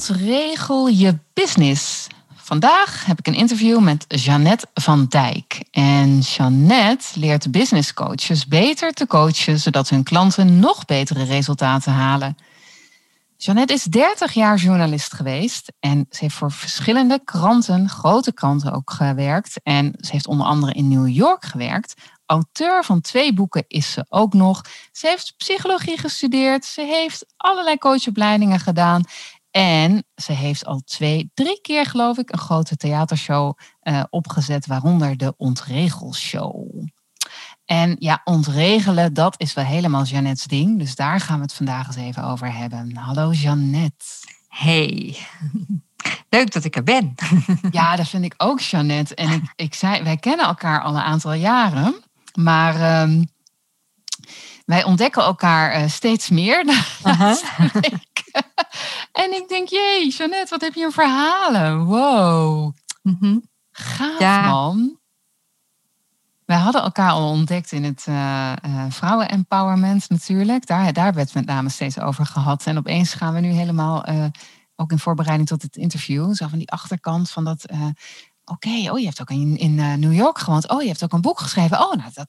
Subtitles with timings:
[0.00, 2.06] Ontregel je business.
[2.34, 5.64] Vandaag heb ik een interview met Jeannette van Dijk.
[5.70, 12.36] En Jeannette leert business coaches beter te coachen, zodat hun klanten nog betere resultaten halen.
[13.36, 18.90] Jeannette is 30 jaar journalist geweest en ze heeft voor verschillende kranten, grote kranten ook
[18.90, 19.60] gewerkt.
[19.62, 21.94] En ze heeft onder andere in New York gewerkt.
[22.26, 24.64] Auteur van twee boeken is ze ook nog.
[24.92, 26.64] Ze heeft psychologie gestudeerd.
[26.64, 29.04] Ze heeft allerlei coachopleidingen gedaan.
[29.50, 35.16] En ze heeft al twee, drie keer geloof ik een grote theatershow uh, opgezet, waaronder
[35.16, 36.84] de Ontregelshow.
[37.64, 40.78] En ja, ontregelen, dat is wel helemaal Jeannette's ding.
[40.78, 42.96] Dus daar gaan we het vandaag eens even over hebben.
[42.96, 44.04] Hallo Jeannette.
[44.48, 45.16] Hey,
[46.28, 47.14] leuk dat ik er ben.
[47.70, 49.14] ja, dat vind ik ook Jeannette.
[49.14, 51.94] En ik, ik zei, wij kennen elkaar al een aantal jaren.
[52.34, 53.28] Maar um,
[54.64, 56.64] wij ontdekken elkaar uh, steeds meer.
[57.04, 57.36] Uh -huh.
[59.30, 61.84] En ik denk, jee, Jeannette, wat heb je een verhalen?
[61.84, 62.74] Wow.
[63.02, 63.42] Mm -hmm.
[63.70, 64.50] Gaaf, ja.
[64.50, 64.98] man.
[66.44, 70.66] Wij hadden elkaar al ontdekt in het uh, uh, vrouwen-empowerment natuurlijk.
[70.66, 72.66] Daar, daar werd met name steeds over gehad.
[72.66, 74.24] En opeens gaan we nu helemaal, uh,
[74.76, 77.64] ook in voorbereiding tot het interview, zo van die achterkant van dat...
[78.44, 80.68] Oké, okay, oh, je hebt ook in, in New York gewoond.
[80.68, 81.80] Oh, je hebt ook een boek geschreven.
[81.80, 82.28] Oh, nou, dat,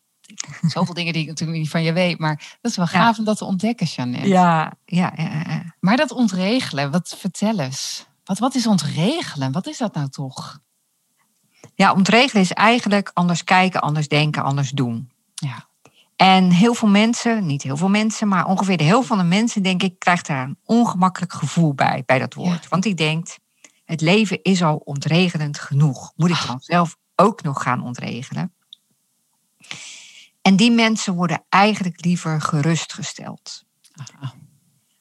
[0.61, 2.19] zoveel dingen die ik natuurlijk niet van je weet.
[2.19, 3.19] Maar dat is wel gaaf ja.
[3.19, 4.27] om dat te ontdekken, Jeannette.
[4.27, 5.75] Ja, ja, ja, ja.
[5.79, 8.05] Maar dat ontregelen, wat vertel eens.
[8.23, 9.51] Wat, wat is ontregelen?
[9.51, 10.59] Wat is dat nou toch?
[11.75, 15.11] Ja, ontregelen is eigenlijk anders kijken, anders denken, anders doen.
[15.33, 15.69] Ja.
[16.15, 19.63] En heel veel mensen, niet heel veel mensen, maar ongeveer de helft van de mensen,
[19.63, 22.63] denk ik, krijgt daar een ongemakkelijk gevoel bij, bij dat woord.
[22.63, 22.69] Ja.
[22.69, 23.39] Want die denkt,
[23.85, 26.13] het leven is al ontregelend genoeg.
[26.15, 28.53] Moet ik dan zelf ook nog gaan ontregelen?
[30.41, 33.63] En die mensen worden eigenlijk liever gerustgesteld.
[33.91, 34.33] Aha.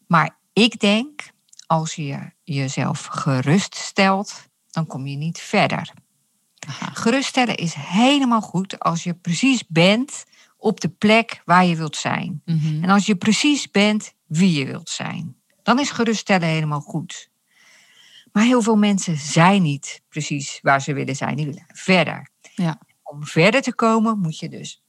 [0.06, 1.30] Maar ik denk,
[1.66, 5.92] als je jezelf geruststelt, dan kom je niet verder.
[6.68, 6.90] Aha.
[6.92, 10.24] Geruststellen is helemaal goed als je precies bent
[10.56, 12.42] op de plek waar je wilt zijn.
[12.44, 12.82] Mm -hmm.
[12.82, 15.36] En als je precies bent wie je wilt zijn.
[15.62, 17.30] Dan is geruststellen helemaal goed.
[18.32, 21.36] Maar heel veel mensen zijn niet precies waar ze willen zijn.
[21.36, 22.30] Die willen verder.
[22.54, 22.80] Ja.
[23.02, 24.82] Om verder te komen moet je dus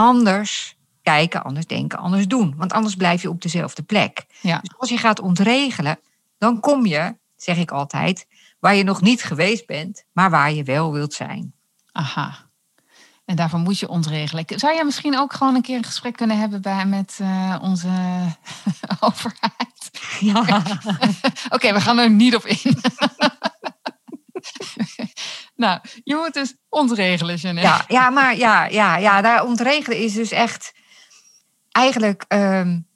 [0.00, 2.54] anders kijken, anders denken, anders doen.
[2.56, 4.24] Want anders blijf je op dezelfde plek.
[4.40, 4.58] Ja.
[4.58, 5.98] Dus als je gaat ontregelen,
[6.38, 8.26] dan kom je, zeg ik altijd,
[8.58, 11.52] waar je nog niet geweest bent, maar waar je wel wilt zijn.
[11.92, 12.48] Aha.
[13.24, 14.44] En daarvoor moet je ontregelen.
[14.46, 17.88] Zou jij misschien ook gewoon een keer een gesprek kunnen hebben bij, met uh, onze
[19.00, 19.90] overheid?
[20.20, 20.40] Ja.
[20.40, 22.76] Oké, okay, we gaan er niet op in.
[25.60, 27.68] nou, je moet dus ontregelen, Jeanette.
[27.68, 30.72] Ja, ja maar ja, ja, ja, daar ontregelen is dus echt
[31.70, 32.86] eigenlijk um,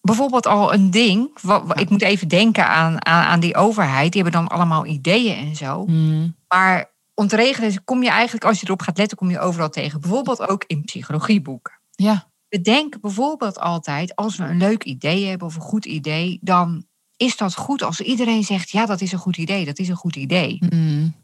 [0.00, 1.38] bijvoorbeeld al een ding.
[1.42, 4.12] Wat, ik moet even denken aan, aan, aan, die overheid.
[4.12, 5.84] Die hebben dan allemaal ideeën en zo.
[5.86, 6.36] Mm.
[6.48, 10.00] Maar ontregelen kom je eigenlijk, als je erop gaat letten, kom je overal tegen.
[10.00, 11.80] Bijvoorbeeld ook in psychologieboeken.
[11.90, 12.28] Ja.
[12.48, 16.84] We denken bijvoorbeeld altijd, als we een leuk idee hebben of een goed idee, dan
[17.20, 19.96] is dat goed als iedereen zegt, ja, dat is een goed idee, dat is een
[19.96, 20.58] goed idee.
[20.70, 21.14] Mm.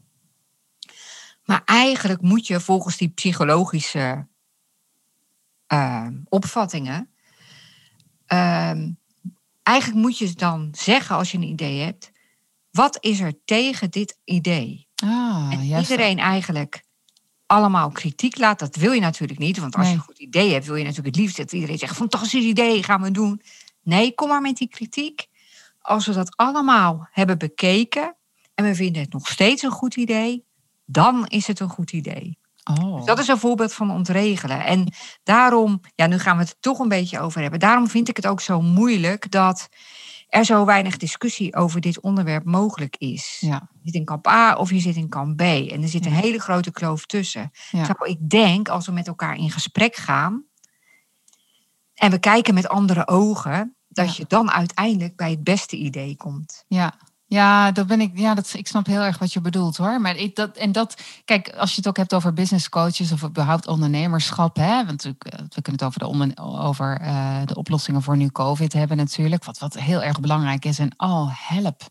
[1.44, 4.26] Maar eigenlijk moet je volgens die psychologische
[5.72, 7.08] uh, opvattingen,
[8.28, 8.72] uh,
[9.62, 12.10] eigenlijk moet je dan zeggen als je een idee hebt,
[12.70, 14.88] wat is er tegen dit idee?
[14.96, 15.90] Ah, en juist.
[15.90, 16.84] iedereen eigenlijk
[17.46, 19.58] allemaal kritiek laat, dat wil je natuurlijk niet.
[19.58, 19.92] Want als Nee.
[19.92, 22.82] je een goed idee hebt, wil je natuurlijk het liefst dat iedereen zegt, fantastisch idee,
[22.82, 23.42] gaan we doen.
[23.82, 25.26] Nee, kom maar met die kritiek.
[25.86, 28.16] Als we dat allemaal hebben bekeken
[28.54, 30.44] en we vinden het nog steeds een goed idee,
[30.84, 32.38] dan is het een goed idee.
[32.80, 32.96] Oh.
[32.96, 34.64] Dus dat is een voorbeeld van ontregelen.
[34.64, 34.92] En
[35.22, 37.60] daarom, ja, nu gaan we het er toch een beetje over hebben.
[37.60, 39.68] Daarom vind ik het ook zo moeilijk dat
[40.28, 43.36] er zo weinig discussie over dit onderwerp mogelijk is.
[43.40, 43.68] Ja.
[43.72, 45.40] Je zit in kamp A of je zit in kamp B.
[45.40, 46.20] En er zit een Ja.
[46.20, 47.50] hele grote kloof tussen.
[47.70, 47.84] Ja.
[47.84, 50.44] Terwijl ik denk, als we met elkaar in gesprek gaan
[51.94, 54.14] en we kijken met andere ogen, dat Ja.
[54.16, 56.64] je dan uiteindelijk bij het beste idee komt.
[56.68, 56.94] Ja.
[57.28, 58.18] Ja, dat ben ik.
[58.18, 60.00] Ja, dat, ik snap heel erg wat je bedoelt hoor.
[60.00, 63.24] Maar ik, dat, en dat, kijk, als je het ook hebt over business coaches of
[63.24, 65.12] überhaupt ondernemerschap, hè, want eh,
[65.48, 69.44] we kunnen het over de, onder, over eh, de oplossingen voor nu COVID hebben natuurlijk.
[69.44, 70.78] Wat, wat heel erg belangrijk is.
[70.78, 71.82] En oh, help.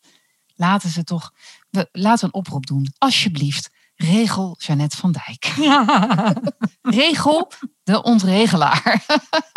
[0.55, 1.31] laten ze toch,
[1.69, 2.93] we, laten we een oproep doen.
[2.97, 5.45] Alsjeblieft, regel Jeannette van Dijk.
[6.81, 7.51] regel
[7.83, 9.03] de ontregelaar.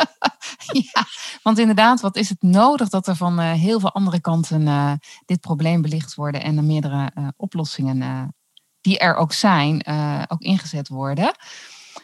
[0.92, 1.04] ja,
[1.42, 4.92] want inderdaad, wat is het nodig dat er van uh, heel veel andere kanten uh,
[5.26, 8.32] dit probleem belicht worden en er meerdere uh, oplossingen
[8.80, 9.86] die er ook zijn,
[10.28, 11.36] ook ingezet worden.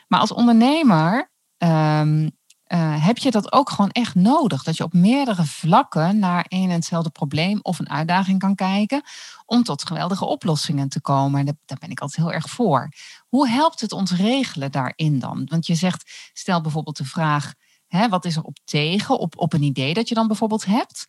[0.08, 2.30] Maar als ondernemer um,
[2.68, 4.62] uh, heb je dat ook gewoon echt nodig.
[4.62, 9.02] Dat je op meerdere vlakken naar een en hetzelfde probleem of een uitdaging kan kijken.
[9.46, 11.40] Om tot geweldige oplossingen te komen.
[11.40, 12.88] En daar ben ik altijd heel erg voor.
[13.28, 15.46] Hoe helpt het ons regelen daarin dan?
[15.50, 17.52] Want je zegt, stel bijvoorbeeld de vraag.
[17.86, 19.18] Hè, wat is er op tegen?
[19.18, 21.06] Op, op een idee dat je dan bijvoorbeeld hebt.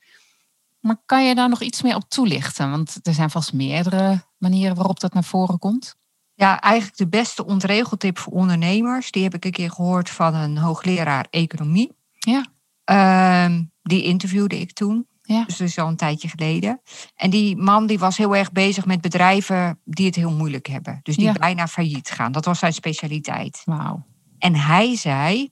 [0.80, 2.72] Maar kan je daar nog iets meer op toelichten?
[2.72, 5.96] Want er zijn vast meerdere manieren waarop dat naar voren komt.
[6.34, 9.12] Ja, eigenlijk de beste ontregeltip voor ondernemers.
[9.12, 11.92] Die heb ik een keer gehoord van een hoogleraar economie.
[12.20, 12.46] Ja.
[12.92, 15.08] Uh, die interviewde ik toen.
[15.26, 15.44] Ja.
[15.46, 16.82] Dus dat is al een tijdje geleden.
[17.16, 21.00] En die man die was heel erg bezig met bedrijven die het heel moeilijk hebben.
[21.04, 21.34] Dus die Ja.
[21.34, 22.32] bijna failliet gaan.
[22.32, 23.62] Dat was zijn specialiteit.
[23.66, 24.06] Wauw.
[24.38, 25.50] En hij zei,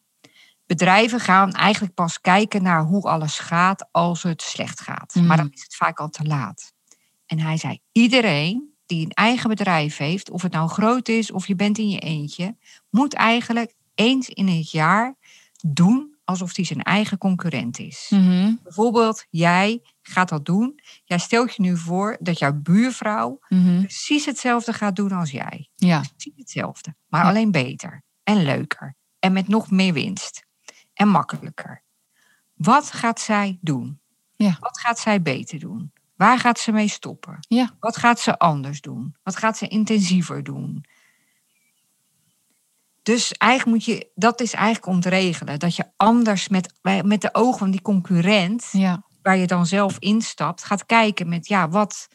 [0.66, 5.16] bedrijven gaan eigenlijk pas kijken naar hoe alles gaat als het slecht gaat.
[5.16, 5.26] Mm.
[5.26, 6.74] Maar dan is het vaak al te laat.
[7.26, 11.48] En hij zei, iedereen die een eigen bedrijf heeft, of het nou groot is of
[11.48, 12.58] je bent in je eentje,
[12.90, 15.16] moet eigenlijk eens in het jaar
[15.66, 18.08] doen alsof hij zijn eigen concurrent is.
[18.10, 20.80] Mhm, Bijvoorbeeld, jij gaat dat doen.
[21.04, 23.80] Jij stelt je nu voor dat jouw buurvrouw mhm.
[23.80, 27.30] precies hetzelfde gaat doen als jij Ja, precies hetzelfde, maar Ja.
[27.30, 30.46] alleen beter en leuker en met nog meer winst
[30.94, 31.84] en makkelijker.
[32.54, 34.02] Wat gaat zij doen?
[34.36, 34.58] Ja.
[34.60, 35.92] Wat gaat zij beter doen?
[36.16, 37.38] Waar gaat ze mee stoppen?
[37.40, 37.76] Ja.
[37.80, 39.16] Wat gaat ze anders doen?
[39.24, 40.86] Wat gaat ze intensiever doen?
[43.04, 45.60] Dus eigenlijk moet je, dat is eigenlijk ontregelen.
[45.60, 46.74] Dat je anders met,
[47.04, 49.04] met de ogen van die concurrent, ja.
[49.22, 52.08] waar je dan zelf instapt, gaat kijken met ja, wat,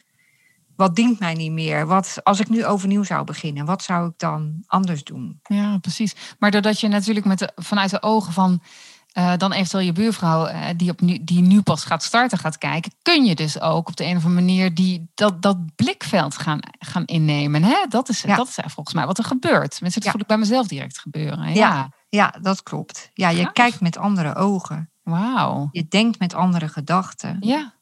[0.75, 1.87] wat dient mij niet meer?
[1.87, 5.39] Wat, als ik nu overnieuw zou beginnen, wat zou ik dan anders doen?
[5.43, 6.15] Ja, precies.
[6.39, 8.61] Maar doordat je natuurlijk met de, vanuit de ogen van
[9.09, 12.57] eh, dan eventueel je buurvrouw eh, die, op nu, die nu pas gaat starten gaat
[12.57, 16.37] kijken, kun je dus ook op de een of andere manier die, dat, dat blikveld
[16.37, 17.63] gaan, gaan innemen.
[17.63, 17.85] Hè?
[17.89, 18.35] Dat, is, Ja.
[18.35, 19.81] dat is volgens mij wat er gebeurt.
[19.81, 20.11] Mensen, dat Ja.
[20.11, 21.47] voel ik bij mezelf direct gebeuren.
[21.47, 21.91] Ja, Ja.
[22.09, 23.09] Ja, dat klopt.
[23.13, 24.89] Ja, je kijkt met andere ogen.
[25.03, 25.69] wauw.
[25.71, 27.37] Je denkt met andere gedachten.
[27.39, 27.73] Ja,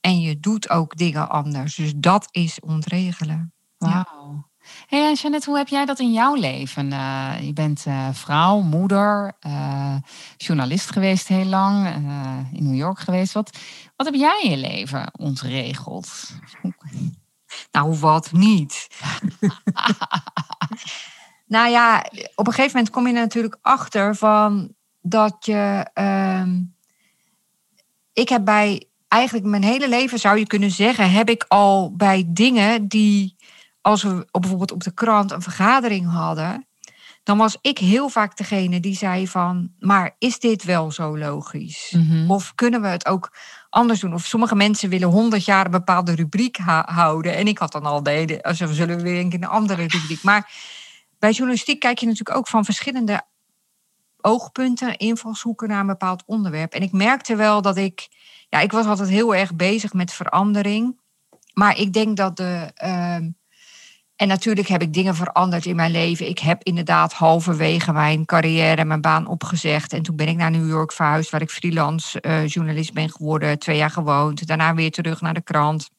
[0.00, 1.74] En je doet ook dingen anders.
[1.74, 3.52] Dus dat is ontregelen.
[3.78, 4.06] Ja.
[4.86, 6.92] Hey, en Jeannette, hoe heb jij dat in jouw leven?
[6.92, 9.96] Eh, je bent eh, vrouw, moeder, eh,
[10.36, 13.32] journalist geweest heel lang, eh, in New York geweest.
[13.32, 13.58] Wat,
[13.96, 16.30] wat heb jij in je leven ontregeld?
[17.72, 18.88] Nou, wat niet?
[21.46, 22.04] nou ja,
[22.34, 25.90] op een gegeven moment kom je er natuurlijk achter van dat je.
[25.94, 26.60] ehm,
[28.12, 32.24] ik heb bij eigenlijk mijn hele leven zou je kunnen zeggen, heb ik al bij
[32.26, 33.35] dingen die,
[33.86, 36.66] als we bijvoorbeeld op de krant een vergadering hadden,
[37.22, 41.94] dan was ik heel vaak degene die zei van, maar is dit wel zo logisch?
[41.96, 42.30] Mhm.
[42.30, 43.36] Of kunnen we het ook
[43.70, 44.14] anders doen?
[44.14, 47.36] Of sommige mensen willen honderd jaar een bepaalde rubriek houden.
[47.36, 50.22] En ik had dan al de hele, als we zullen weer een een andere rubriek.
[50.22, 50.52] Maar
[51.18, 53.22] bij journalistiek kijk je natuurlijk ook van verschillende
[54.20, 56.72] oogpunten, invalshoeken naar een bepaald onderwerp.
[56.72, 58.08] En ik merkte wel dat ik,
[58.48, 61.00] ja, ik was altijd heel erg bezig met verandering.
[61.52, 62.70] Maar ik denk dat de.
[62.74, 63.28] ehm,
[64.16, 66.28] en natuurlijk heb ik dingen veranderd in mijn leven.
[66.28, 69.92] Ik heb inderdaad halverwege mijn carrière mijn baan opgezegd.
[69.92, 73.58] En toen ben ik naar New York verhuisd, waar ik freelance eh, journalist ben geworden.
[73.58, 74.46] Twee jaar gewoond.
[74.46, 75.90] Daarna weer terug naar de krant.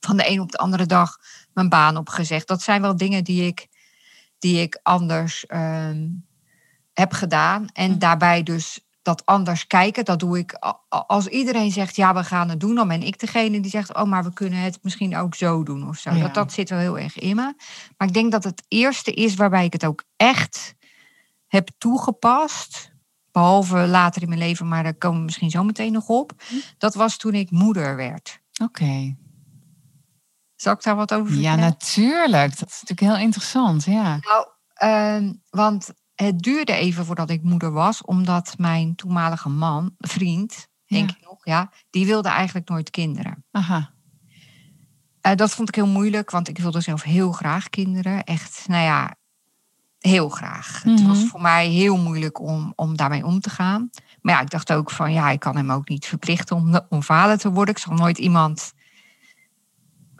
[0.00, 1.16] Van de een op de andere dag
[1.52, 2.48] mijn baan opgezegd.
[2.48, 3.66] Dat zijn wel dingen die ik,
[4.38, 6.06] die ik anders ehm,
[6.92, 7.66] heb gedaan.
[7.72, 7.98] En Hm.
[7.98, 10.04] daarbij dus dat anders kijken.
[10.04, 10.56] Dat doe ik
[10.88, 12.74] als iedereen zegt ja, we gaan het doen.
[12.74, 15.88] Dan ben ik degene die zegt, oh, maar we kunnen het misschien ook zo doen
[15.88, 16.10] of zo.
[16.10, 16.20] Ja.
[16.22, 17.54] Dat, dat zit wel heel erg in me.
[17.96, 20.74] Maar ik denk dat het eerste is waarbij ik het ook echt
[21.46, 22.92] heb toegepast.
[23.32, 26.32] Behalve later in mijn leven, maar daar komen we misschien zo meteen nog op.
[26.48, 26.54] Hm.
[26.78, 28.40] Dat was toen ik moeder werd.
[28.62, 29.16] Oké.
[30.56, 31.58] Zal ik daar wat over Ja, vertellen?
[31.60, 32.58] natuurlijk.
[32.58, 33.84] Dat is natuurlijk heel interessant.
[33.84, 34.18] Ja.
[34.20, 40.68] Nou, ehm, want het duurde even voordat ik moeder was, omdat mijn toenmalige man, vriend,
[40.86, 41.16] denk Ja.
[41.16, 43.44] ik nog, ja, die wilde eigenlijk nooit kinderen.
[43.50, 43.92] Aha.
[45.20, 48.24] Eh, dat vond ik heel moeilijk, want ik wilde zelf heel graag kinderen.
[48.24, 49.14] Echt, nou ja,
[49.98, 50.82] heel graag.
[50.82, 51.08] Het Mhm.
[51.08, 53.90] was voor mij heel moeilijk om, om daarmee om te gaan.
[54.22, 57.02] Maar ja, ik dacht ook van, ja, ik kan hem ook niet verplichten om, om
[57.02, 57.74] vader te worden.
[57.74, 58.72] Ik zal nooit iemand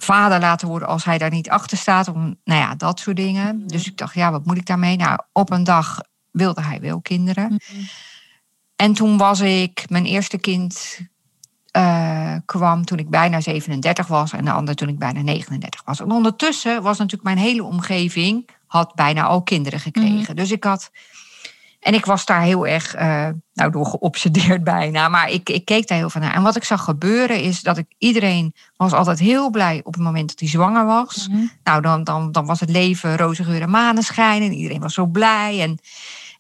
[0.05, 2.09] vader laten worden als hij daar niet achter staat.
[2.09, 3.57] Om, nou ja, dat soort dingen.
[3.57, 3.67] Mhm.
[3.67, 4.97] Dus ik dacht, ja, wat moet ik daarmee?
[4.97, 7.47] Nou, op een dag wilde hij wel kinderen.
[7.47, 7.83] Mhm.
[8.77, 11.01] En toen was ik mijn eerste kind
[11.71, 16.01] eh, kwam toen ik bijna 37 was en de ander toen ik bijna 39 was.
[16.01, 20.19] En ondertussen was natuurlijk mijn hele omgeving had bijna al kinderen gekregen.
[20.19, 20.35] Mhm.
[20.35, 20.91] Dus ik had.
[21.85, 25.09] En ik was daar heel erg uh, nou, door geobsedeerd bijna.
[25.09, 26.35] Maar ik, ik keek daar heel van naar.
[26.35, 30.03] En wat ik zag gebeuren is dat ik iedereen was altijd heel blij op het
[30.03, 31.29] moment dat hij zwanger was.
[31.29, 31.47] Mhm.
[31.65, 34.43] Nou, dan, dan, dan was het leven roze geur en maneschijn.
[34.43, 35.61] En iedereen was zo blij.
[35.61, 35.79] En,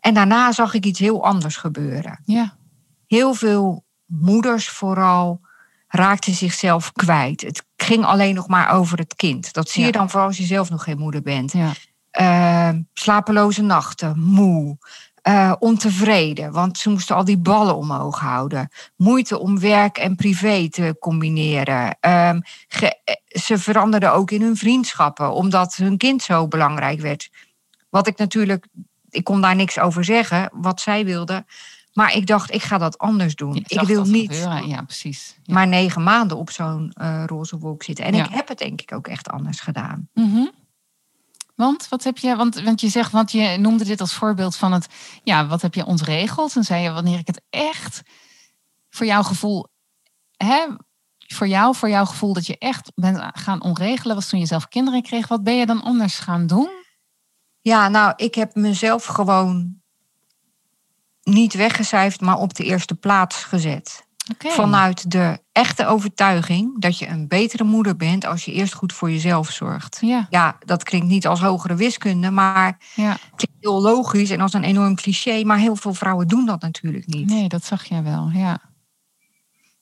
[0.00, 2.20] en daarna zag ik iets heel anders gebeuren.
[2.24, 2.56] Ja.
[3.06, 5.40] Heel veel moeders vooral
[5.88, 7.40] raakten zichzelf kwijt.
[7.40, 9.52] Het ging alleen nog maar over het kind.
[9.52, 11.52] Dat zie je dan vooral als je zelf nog geen moeder bent.
[11.52, 11.72] Ja.
[12.20, 14.78] Uh, slapeloze nachten, moe,
[15.28, 18.68] uh, ontevreden, want ze moesten al die ballen omhoog houden.
[18.96, 21.96] Moeite om werk en privé te combineren.
[22.00, 27.30] Um, ge, ze veranderden ook in hun vriendschappen, omdat hun kind zo belangrijk werd.
[27.90, 28.66] Wat ik natuurlijk,
[29.10, 31.44] ik kon daar niks over zeggen, wat zij wilde.
[31.92, 33.64] Maar ik dacht, ik ga dat anders doen.
[33.66, 34.68] Ik wil niet gebeuren.
[34.68, 35.36] Ja, precies.
[35.42, 35.54] Ja.
[35.54, 38.04] maar negen maanden op zo'n uh, roze wolk zitten.
[38.04, 38.24] En Ja.
[38.24, 40.08] ik heb het denk ik ook echt anders gedaan.
[40.14, 40.46] Mhm.
[41.54, 44.72] Want wat heb je, want, want je zegt, want je noemde dit als voorbeeld van
[44.72, 44.86] het,
[45.22, 46.56] ja, wat heb je ontregeld?
[46.56, 48.02] En zei je, wanneer ik het echt
[48.90, 49.68] voor jouw gevoel,
[50.36, 50.66] hè,
[51.18, 54.68] voor jou, voor jouw gevoel dat je echt bent gaan onregelen, was toen je zelf
[54.68, 55.28] kinderen kreeg.
[55.28, 56.70] Wat ben je dan anders gaan doen?
[57.60, 59.82] Ja, nou, ik heb mezelf gewoon
[61.22, 64.03] niet weggecijferd, maar op de eerste plaats gezet.
[64.32, 64.52] Okay.
[64.52, 69.10] Vanuit de echte overtuiging dat je een betere moeder bent als je eerst goed voor
[69.10, 69.98] jezelf zorgt.
[70.00, 70.26] Ja.
[70.30, 73.10] Ja, dat klinkt niet als hogere wiskunde, maar Ja.
[73.10, 75.44] het klinkt heel logisch en als een enorm cliché.
[75.44, 77.28] Maar heel veel vrouwen doen dat natuurlijk niet.
[77.28, 78.60] Nee, dat zag jij wel, ja.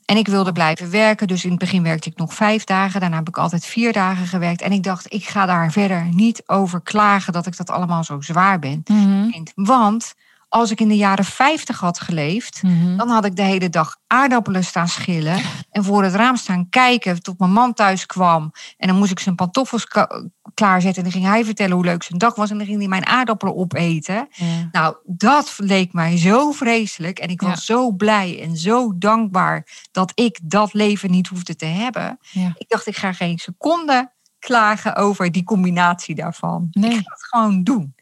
[0.05, 3.01] En ik wilde blijven werken, dus in het begin werkte ik nog vijf dagen.
[3.01, 4.63] Daarna heb ik altijd vier dagen gewerkt.
[4.63, 8.21] En ik dacht, ik ga daar verder niet over klagen dat ik dat allemaal zo
[8.21, 8.83] zwaar ben.
[8.87, 9.43] Mhm.
[9.55, 10.15] Want
[10.53, 12.97] als ik in de jaren 50 had geleefd, Mhm.
[12.97, 15.41] dan had ik de hele dag aardappelen staan schillen
[15.71, 18.53] en voor het raam staan kijken tot mijn man thuis kwam.
[18.77, 19.87] En dan moest ik zijn pantoffels
[20.55, 22.89] klaarzetten en dan ging hij vertellen hoe leuk zijn dag was en dan ging hij
[22.89, 24.29] mijn aardappelen opeten.
[24.31, 24.69] Ja.
[24.73, 27.75] Nou, dat leek mij zo vreselijk en ik was Ja.
[27.75, 32.19] zo blij en zo dankbaar dat ik dat leven niet hoefde te hebben.
[32.31, 32.53] Ja.
[32.59, 36.69] Ik dacht, ik ga geen seconde klagen over die combinatie daarvan.
[36.71, 36.91] Nee.
[36.91, 37.95] Ik ga het gewoon doen.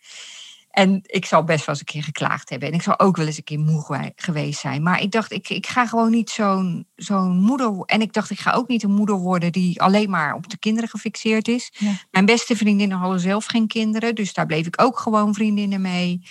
[0.70, 2.68] En ik zal best wel eens een keer geklaagd hebben.
[2.68, 4.82] En ik zal ook wel eens een keer moe gewe- geweest zijn.
[4.82, 8.40] Maar ik dacht, ik, ik ga gewoon niet zo'n zo'n moeder En ik dacht, ik
[8.40, 11.72] ga ook niet een moeder worden die alleen maar op de kinderen gefixeerd is.
[11.78, 11.92] Ja.
[12.10, 14.14] Mijn beste vriendinnen hadden zelf geen kinderen.
[14.14, 16.22] Dus daar bleef ik ook gewoon vriendinnen mee.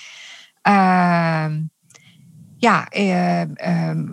[0.61, 1.61] Ehm,
[2.57, 4.05] ja, eh, ehm,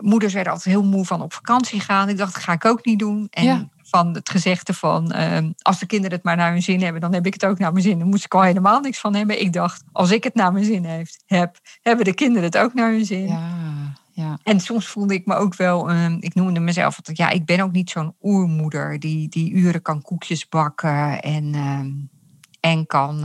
[0.00, 2.08] moeders werden altijd heel moe van op vakantie gaan.
[2.08, 3.26] Ik dacht, dat ga ik ook niet doen.
[3.30, 3.68] En Ja.
[3.92, 7.14] Van het gezegde van, ehm, als de kinderen het maar naar hun zin hebben, dan
[7.14, 7.98] heb ik het ook naar mijn zin.
[7.98, 9.40] Dan moest ik al helemaal niks van hebben.
[9.40, 12.74] Ik dacht, als ik het naar mijn zin heeft, heb, hebben de kinderen het ook
[12.74, 13.26] naar hun zin.
[13.26, 14.38] Ja, ja.
[14.42, 17.60] En soms voelde ik me ook wel, ehm, ik noemde mezelf altijd, ja, ik ben
[17.60, 21.90] ook niet zo'n oermoeder die, die uren kan koekjes bakken en, ehm,
[22.60, 23.24] en kan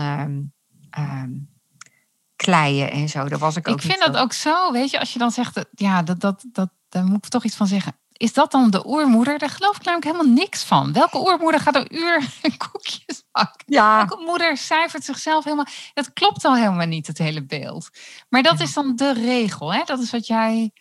[2.36, 3.28] kleien en zo.
[3.28, 5.66] Dat was ik ook Ik vind dat ook zo, weet je, als je dan zegt,
[5.72, 7.96] ja, dat, dat, dat, daar moet ik toch iets van zeggen.
[8.18, 9.38] Is dat dan de oermoeder?
[9.40, 10.94] Daar geloof ik namelijk helemaal niks van.
[10.94, 12.22] Welke oermoeder gaat een uur
[12.72, 13.64] koekjes bakken?
[13.66, 15.66] Ja, Welke moeder cijfert zichzelf helemaal?
[15.94, 17.90] Dat klopt al helemaal niet, het hele beeld.
[18.30, 18.64] Maar dat Ja.
[18.64, 19.82] is dan de regel, hè?
[19.86, 20.72] Dat is wat jij...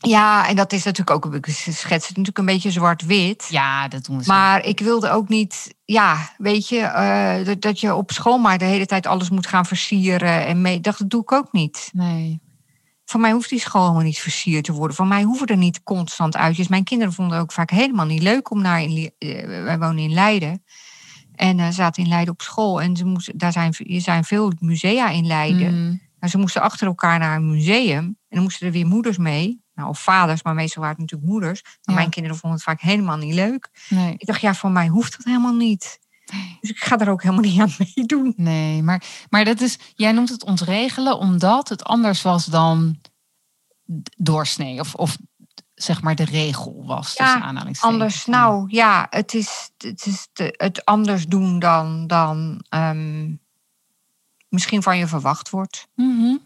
[0.00, 3.46] ja, en dat is natuurlijk ook, ik schets het natuurlijk een beetje zwart-wit.
[3.50, 4.32] Ja, dat doen zo.
[4.32, 8.58] Maar ik wilde ook niet, ja, weet je, eh, dat, dat je op school maar
[8.58, 10.46] de hele tijd alles moet gaan versieren.
[10.46, 11.90] En mee, dat doe ik ook niet.
[11.92, 12.40] Nee.
[13.10, 14.96] Van mij hoeft die school helemaal niet versierd te worden.
[14.96, 16.68] Van mij hoeven er niet constant uitjes.
[16.68, 18.82] Mijn kinderen vonden het ook vaak helemaal niet leuk om naar.
[18.82, 20.64] In, eh, wij wonen in Leiden.
[21.34, 22.80] En eh, zaten in Leiden op school.
[22.82, 25.74] En ze moesten, daar zijn, er zijn veel musea in Leiden.
[26.20, 28.04] Mm, ze moesten achter elkaar naar een museum.
[28.04, 29.62] En dan moesten er weer moeders mee.
[29.74, 31.62] Nou, of vaders, maar meestal waren het natuurlijk moeders.
[31.62, 31.94] Maar Ja.
[31.94, 33.68] mijn kinderen vonden het vaak helemaal niet leuk.
[33.88, 34.14] nee.
[34.16, 35.98] Ik dacht, ja, van mij hoeft dat helemaal niet.
[36.60, 38.32] Dus ik ga er ook helemaal niet aan meedoen.
[38.36, 43.00] Nee, maar, maar dat is, jij noemt het ontregelen omdat het anders was dan
[44.16, 44.80] doorsnee.
[44.80, 45.16] Of, of
[45.74, 47.14] zeg maar de regel was.
[47.16, 47.82] Ja, aanhalingstekens.
[47.82, 53.34] Anders, nou ja, het is, het, is te- het anders doen dan, dan ehm,
[54.48, 55.88] misschien van je verwacht wordt.
[55.94, 56.36] Mhm.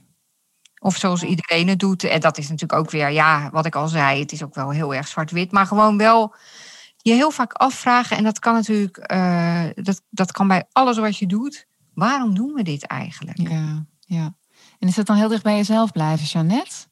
[0.79, 2.05] Of zoals iedereen het doet.
[2.05, 4.71] En dat is natuurlijk ook weer, ja, wat ik al zei, het is ook wel
[4.71, 5.53] heel erg zwart-wit.
[5.53, 6.35] Maar gewoon wel
[7.05, 8.17] je heel vaak afvragen.
[8.17, 11.67] En dat kan natuurlijk, eh, dat, dat kan bij alles wat je doet.
[11.95, 13.39] Waarom doen we dit eigenlijk?
[13.39, 14.37] Ja, ja.
[14.79, 16.87] En is het dan heel dicht bij jezelf blijven, Jeannette?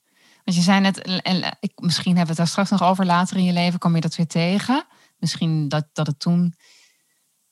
[0.45, 3.07] Want je zei net, en- en ik, misschien hebben we het daar straks nog over
[3.07, 4.85] later in je leven, kom je dat weer tegen.
[5.19, 6.55] Misschien dat, dat het toen,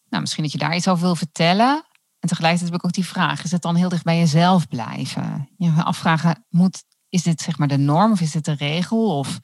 [0.09, 1.85] nou, misschien dat je daar iets over wil vertellen.
[2.19, 5.49] En tegelijkertijd heb ik ook die vraag, is het dan heel dicht bij jezelf blijven?
[5.57, 9.41] Je afvragen, moet, is dit zeg maar de norm of is dit de regel of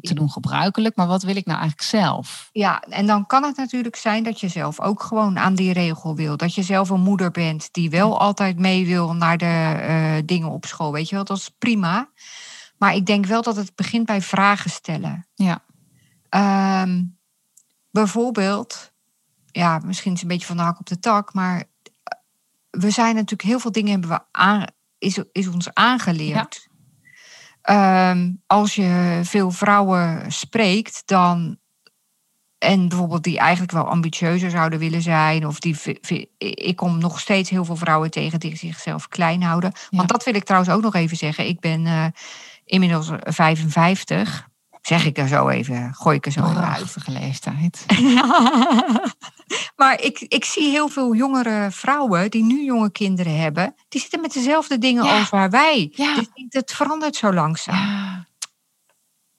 [0.00, 0.96] te doen gebruikelijk?
[0.96, 2.48] Maar wat wil ik nou eigenlijk zelf?
[2.52, 6.16] Ja, en dan kan het natuurlijk zijn dat je zelf ook gewoon aan die regel
[6.16, 6.36] wil.
[6.36, 10.50] Dat je zelf een moeder bent die wel altijd mee wil naar de uh, dingen
[10.50, 10.92] op school.
[10.92, 12.08] Weet je wel, dat is prima.
[12.78, 15.26] Maar ik denk wel dat het begint bij vragen stellen.
[15.34, 15.62] Ja.
[16.82, 17.18] Um,
[17.90, 18.92] bijvoorbeeld,
[19.46, 22.18] ja, misschien is het een beetje van de hak op de tak, maar eh,
[22.70, 24.64] we zijn natuurlijk heel veel dingen hebben we aan,
[24.98, 26.70] is, is ons aangeleerd.
[27.62, 31.60] Ehm, als je veel vrouwen spreekt, dan.
[32.58, 35.46] En bijvoorbeeld die eigenlijk wel ambitieuzer zouden willen zijn.
[35.46, 35.76] Of die.
[36.38, 39.72] Ik kom nog steeds heel veel vrouwen tegen die zichzelf klein houden.
[39.90, 41.46] Want dat wil ik trouwens ook nog even zeggen.
[41.46, 42.06] Ik ben uh,
[42.64, 44.48] inmiddels 55.
[44.82, 46.96] Zeg ik er zo even, gooi ik er zo even uit.
[47.06, 47.86] leeftijd.
[49.76, 53.74] maar ik, ik zie heel veel jongere vrouwen die nu jonge kinderen hebben.
[53.88, 55.92] Die zitten met dezelfde dingen als waar wij.
[55.94, 56.14] Ja.
[56.14, 57.76] Dus het verandert zo langzaam.
[57.76, 58.26] Ja.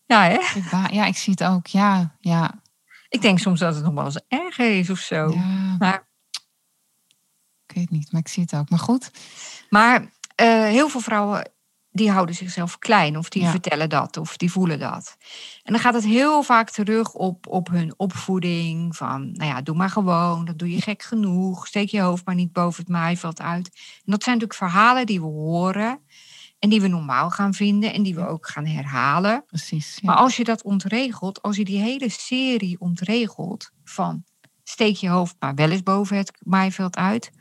[0.06, 0.40] Ja, hè?
[0.88, 1.68] ja, ik zie het ook.
[1.68, 2.62] Ja, ja.
[3.10, 5.30] Ik denk soms dat het nog wel eens erger is of zo.
[5.34, 5.76] Ja.
[5.80, 6.08] Maar,
[7.66, 8.70] ik weet niet, maar ik zie het ook.
[8.70, 9.12] Maar goed.
[9.70, 10.08] Maar uh,
[10.64, 11.52] heel veel vrouwen
[11.94, 15.18] die houden zichzelf klein of die vertellen dat of die voelen dat.
[15.64, 19.76] En dan gaat het heel vaak terug op, op hun opvoeding van, nou ja, doe
[19.76, 23.42] maar gewoon, dat doe je gek genoeg, steek je hoofd maar niet boven het maaiveld
[23.42, 23.68] uit.
[23.76, 26.00] En dat zijn natuurlijk verhalen die we horen
[26.60, 29.44] en die we normaal gaan vinden en die we ook gaan herhalen.
[29.46, 30.02] Precies.
[30.02, 34.24] Maar als je dat ontregelt, als je die hele serie ontregelt van
[34.64, 37.32] steek je hoofd maar wel eens boven het maaiveld uit,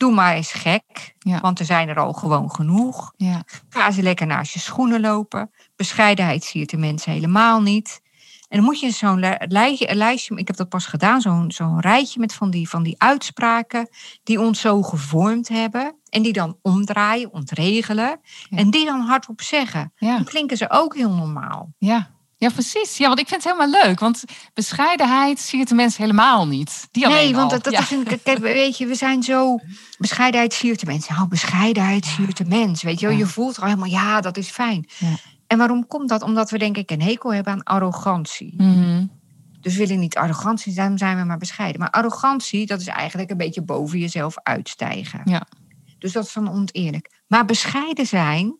[0.00, 3.12] Doe maar eens gek, want er zijn er al gewoon genoeg.
[3.16, 3.42] Ja.
[3.68, 5.50] Ga ze lekker naast je schoenen lopen.
[5.76, 8.00] Bescheidenheid zie je de mensen helemaal niet.
[8.48, 12.20] En dan moet je zo'n lijstje, lijstje, ik heb dat pas gedaan, zo'n zo'n rijtje
[12.20, 13.88] met van die, van die uitspraken
[14.22, 15.94] die ons zo gevormd hebben.
[16.08, 18.20] En die dan omdraaien, ontregelen.
[18.50, 19.92] En die dan hardop zeggen.
[19.98, 21.72] Dan klinken ze ook heel normaal.
[21.78, 22.10] Ja.
[22.40, 22.96] Ja, precies.
[22.96, 24.00] Ja, want ik vind het helemaal leuk.
[24.00, 26.88] Want bescheidenheid zie je de mensen helemaal niet.
[26.90, 29.58] Die nee, want dat, dat is een, kijk, weet je, we zijn zo.
[29.98, 31.14] Bescheidenheid siert de mensen.
[31.14, 32.82] Nou, bescheidenheid siert de mens.
[32.82, 34.88] Weet je, je voelt al helemaal, ja, dat is fijn.
[34.98, 35.16] Ja.
[35.46, 36.22] En waarom komt dat?
[36.22, 38.54] Omdat we denk ik een hekel hebben aan arrogantie.
[38.56, 39.06] Mhm.
[39.60, 41.80] Dus we willen niet arrogantie, zijn, zijn we maar bescheiden.
[41.80, 45.20] Maar arrogantie, dat is eigenlijk een beetje boven jezelf uitstijgen.
[45.24, 45.46] Ja.
[45.98, 47.22] Dus dat is dan oneerlijk.
[47.26, 48.56] Maar bescheiden zijn,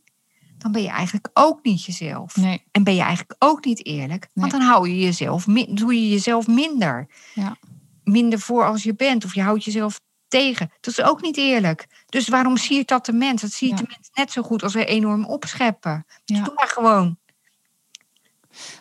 [0.61, 2.37] dan ben je eigenlijk ook niet jezelf.
[2.37, 2.63] Nee.
[2.71, 4.29] En ben je eigenlijk ook niet eerlijk.
[4.35, 7.07] Want dan hou je jezelf, doe je jezelf minder.
[7.35, 7.57] Ja.
[8.05, 9.25] Minder voor als je bent.
[9.25, 10.71] Of je houdt jezelf tegen.
[10.81, 11.87] Dat is ook niet eerlijk.
[12.07, 13.41] Dus waarom siert dat de mens?
[13.41, 16.07] Dat ziet de mens net zo goed als we enorm opscheppen.
[16.25, 17.19] Dus doe maar gewoon.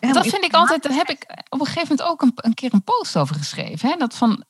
[0.00, 2.74] dat vind ik altijd, daar heb ik op een gegeven moment ook een, een keer
[2.74, 3.88] een post over geschreven.
[3.88, 3.96] Hè?
[3.96, 4.44] Dat van,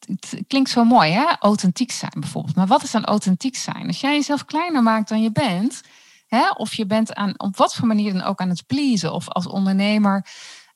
[0.00, 1.24] het klinkt zo mooi, hè?
[1.38, 2.56] Authentiek zijn bijvoorbeeld.
[2.56, 3.86] Maar wat is dan authentiek zijn?
[3.86, 5.80] Als jij jezelf kleiner maakt dan je bent,
[6.36, 6.50] Hè?
[6.50, 9.12] Of je bent aan, op wat voor manier dan ook aan het pleasen.
[9.12, 10.26] Of als ondernemer,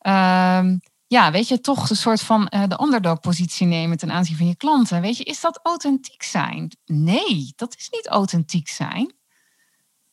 [0.01, 4.47] um, ja, weet je, toch een soort van uh, de underdog-positie nemen ten aanzien van
[4.47, 5.01] je klanten.
[5.01, 6.77] Weet je, is dat authentiek zijn?
[6.85, 9.16] Nee, dat is niet authentiek zijn.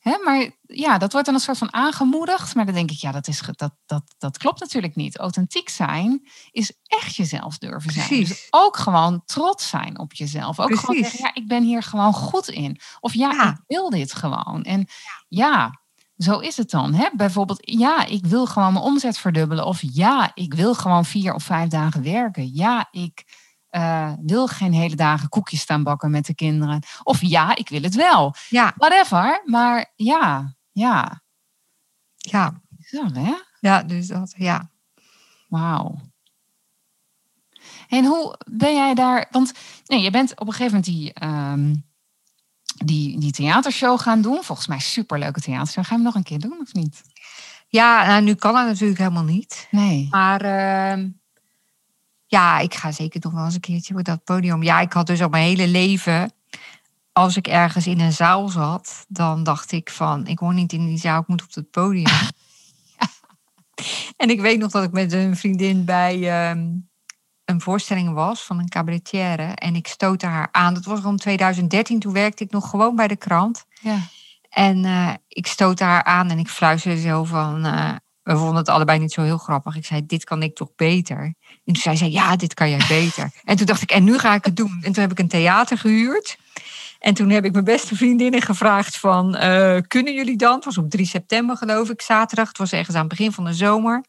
[0.03, 2.55] Hè, maar ja, dat wordt dan een soort van aangemoedigd.
[2.55, 5.17] Maar dan denk ik, ja, dat, is, dat, dat, dat klopt natuurlijk niet.
[5.17, 8.09] Authentiek zijn is echt jezelf durven zijn.
[8.09, 10.59] Dus ook gewoon trots zijn op jezelf.
[10.59, 12.79] Ook gewoon zeggen, ja, ik ben hier gewoon goed in.
[12.99, 14.63] Of ja, ik wil dit gewoon.
[14.63, 14.87] En
[15.27, 15.81] ja,
[16.17, 16.93] zo is het dan.
[16.93, 17.09] Hè?
[17.13, 19.65] Bijvoorbeeld, ja, ik wil gewoon mijn omzet verdubbelen.
[19.65, 22.53] Of ja, ik wil gewoon vier of vijf dagen werken.
[22.53, 23.25] Ja, ik
[23.75, 26.83] uh, wil geen hele dagen koekjes staan bakken met de kinderen.
[27.03, 28.36] Of ja, ik wil het wel.
[28.49, 28.73] Ja.
[28.77, 29.41] Whatever.
[29.45, 31.21] Maar ja, ja.
[32.15, 32.62] Ja.
[32.79, 33.33] Zo, hè?
[33.59, 34.69] Ja, dus dat, ja.
[35.47, 35.99] Wauw.
[37.88, 39.27] En hoe ben jij daar?
[39.31, 39.53] Want
[39.86, 41.86] nee, je bent op een gegeven moment die, um,
[42.86, 44.43] die, die theatershow gaan doen.
[44.43, 45.83] Volgens mij superleuke theatershow.
[45.83, 47.01] Ga je hem nog een keer doen of niet?
[47.67, 49.67] Ja, nou, nu kan het natuurlijk helemaal niet.
[49.71, 50.07] Nee.
[50.09, 51.05] Maar uh,
[52.34, 54.63] ja, ik ga zeker nog wel eens een keertje op dat podium.
[54.63, 56.32] Ja, ik had dus al mijn hele leven,
[57.12, 60.86] als ik ergens in een zaal zat, dan dacht ik van, ik hoor niet in
[60.86, 62.12] die zaal, ik moet op het podium.
[64.22, 66.89] en ik weet nog dat ik met een vriendin bij um,
[67.46, 70.74] een voorstelling was van een cabaretière en ik stootte haar aan.
[70.74, 73.65] Dat was rond 2013, toen werkte ik nog gewoon bij de krant.
[73.82, 73.98] Ja.
[74.50, 78.69] En uh, ik stootte haar aan en ik fluisterde zo van, uh, we vonden het
[78.69, 79.75] allebei niet zo heel grappig.
[79.75, 81.17] Ik zei, dit kan ik toch beter?
[81.19, 83.31] En toen zei ze, ja, dit kan jij beter.
[83.43, 84.79] En toen dacht ik, en nu ga ik het doen.
[84.81, 86.38] En toen heb ik een theater gehuurd.
[86.99, 90.55] En toen heb ik mijn beste vriendinnen gevraagd van, uh, kunnen jullie dan?
[90.55, 92.47] Het was op 3 september geloof ik, zaterdag.
[92.47, 94.03] Het was ergens aan het begin van de zomer.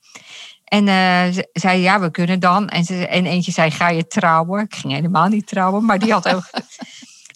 [0.65, 2.69] En uh, ze zei, ja, we kunnen dan.
[2.69, 4.63] En, ze, en eentje zei, ga je trouwen?
[4.63, 6.51] Ik ging helemaal niet trouwen, maar die had ook...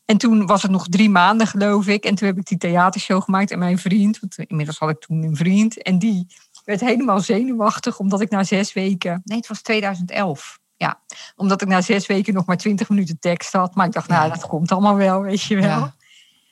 [0.09, 2.05] En toen was het nog drie maanden, geloof ik.
[2.05, 3.51] En toen heb ik die theatershow gemaakt.
[3.51, 5.83] En mijn vriend, want inmiddels had ik toen een vriend.
[5.83, 6.27] En die
[6.69, 9.21] werd helemaal zenuwachtig, omdat ik na zes weken...
[9.25, 10.59] Nee, het was 2011.
[10.77, 11.01] Ja,
[11.37, 13.75] omdat ik na zes weken nog maar twintig minuten tekst had.
[13.75, 15.79] Maar ik dacht, nou, dat komt allemaal wel, weet je wel.
[15.79, 15.95] Ja.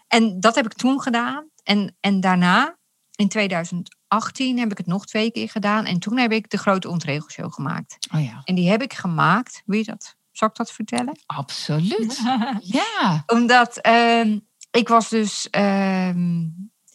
[0.09, 1.51] En dat heb ik toen gedaan.
[1.63, 2.77] En, en daarna,
[3.15, 5.85] in 2018, heb ik het nog twee keer gedaan.
[5.85, 7.97] En toen heb ik de grote ontregelshow gemaakt.
[8.15, 8.41] Oh ja.
[8.45, 9.63] En die heb ik gemaakt.
[9.65, 10.17] Wil je dat?
[10.33, 11.19] Zal ik dat vertellen?
[11.27, 12.21] Absoluut.
[12.79, 13.23] ja.
[13.27, 14.37] Omdat uh,
[14.71, 16.11] ik was dus uh,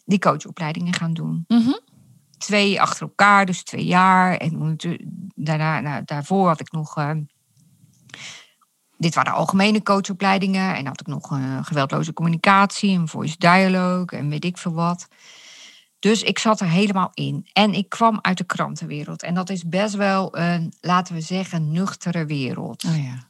[0.04, 1.44] die coachopleidingen gaan doen.
[1.48, 1.80] Mm -hmm.
[2.42, 4.36] Twee achter elkaar, dus twee jaar.
[4.36, 4.76] En
[5.34, 6.98] daarna, daarvoor had ik nog...
[6.98, 7.10] Uh,
[8.96, 10.74] dit waren algemene coachopleidingen.
[10.74, 15.08] En had ik nog uh, geweldloze communicatie, een voice dialogue en weet ik veel wat.
[15.98, 17.46] Dus ik zat er helemaal in.
[17.52, 19.22] En ik kwam uit de krantenwereld.
[19.22, 22.84] En dat is best wel een, laten we zeggen, nuchtere wereld.
[22.84, 23.26] Oh ja.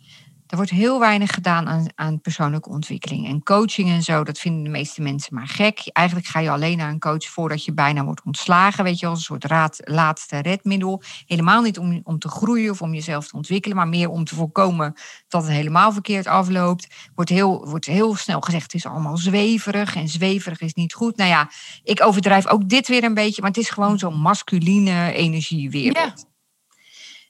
[0.53, 3.27] Er wordt heel weinig gedaan aan, aan persoonlijke ontwikkeling.
[3.27, 5.89] En coaching en zo, dat vinden de meeste mensen maar gek.
[5.93, 8.85] Eigenlijk ga je alleen naar een coach voordat je bijna wordt ontslagen.
[8.85, 11.03] Weet je, als een soort raad, laatste redmiddel.
[11.27, 14.35] Helemaal niet om, om te groeien of om jezelf te ontwikkelen, maar meer om te
[14.35, 14.95] voorkomen
[15.29, 16.87] dat het helemaal verkeerd afloopt.
[17.15, 21.17] Wordt heel, wordt heel snel gezegd, het is allemaal zweverig en zweverig is niet goed.
[21.17, 21.51] Nou ja,
[21.83, 25.97] ik overdrijf ook dit weer een beetje, maar het is gewoon zo'n masculine energiewereld.
[25.97, 26.31] Ja.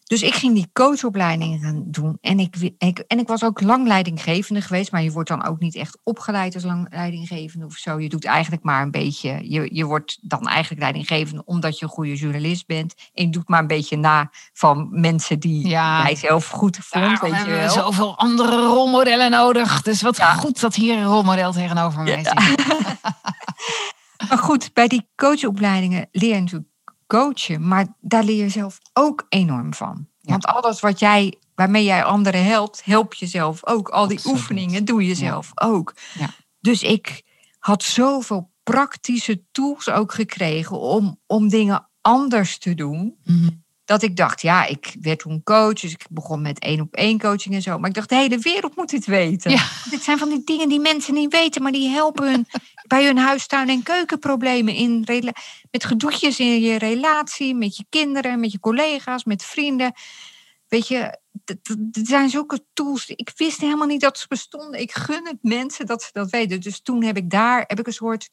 [0.04, 2.18] Dus ik ging die coachopleiding gaan doen.
[2.20, 4.92] En ik, ik, en ik was ook lang leidinggevende geweest.
[4.92, 8.00] Maar je wordt dan ook niet echt opgeleid als lang leidinggevende of zo.
[8.00, 9.50] Je doet eigenlijk maar een beetje.
[9.50, 12.94] Je, je wordt dan eigenlijk leidinggevende omdat je een goede journalist bent.
[13.14, 16.02] En je doet maar een beetje na van mensen die ja.
[16.02, 17.20] jij zelf goed vond.
[17.20, 17.70] Weet je wel.
[17.70, 19.82] zoveel andere rolmodellen nodig.
[19.82, 20.34] Dus wat ja.
[20.34, 22.40] goed dat hier een rolmodel tegenover mij ja.
[22.40, 22.66] zit.
[24.28, 26.70] maar goed, bij die coachopleidingen leer je natuurlijk
[27.12, 30.06] coachen, maar daar leer je zelf ook enorm van.
[30.20, 33.88] Want alles wat jij, waarmee jij anderen helpt, help jezelf ook.
[33.88, 34.38] Al die Absoluut.
[34.38, 35.94] oefeningen doe je zelf ook.
[36.18, 36.30] Ja.
[36.60, 37.22] Dus ik
[37.58, 43.16] had zoveel praktische tools ook gekregen om, om dingen anders te doen.
[43.24, 43.64] Mm -hmm.
[43.92, 47.18] Dat ik dacht, ja, ik werd toen coach, dus ik begon met één op één
[47.18, 47.78] coaching en zo.
[47.78, 49.50] Maar ik dacht, de hele wereld moet dit weten.
[49.50, 49.68] Ja.
[49.90, 52.46] Dit zijn van die dingen die mensen niet weten, maar die helpen hun
[52.88, 54.74] bij hun huistuin- en keukenproblemen.
[54.74, 55.04] In,
[55.70, 59.92] met gedoetjes in je relatie, met je kinderen, met je collega's, met vrienden.
[60.68, 61.56] Weet je, er
[61.92, 63.08] zijn zulke tools.
[63.08, 64.80] Ik wist helemaal niet dat ze bestonden.
[64.80, 66.60] Ik gun het mensen dat ze dat weten.
[66.60, 68.28] Dus toen heb ik daar heb ik een soort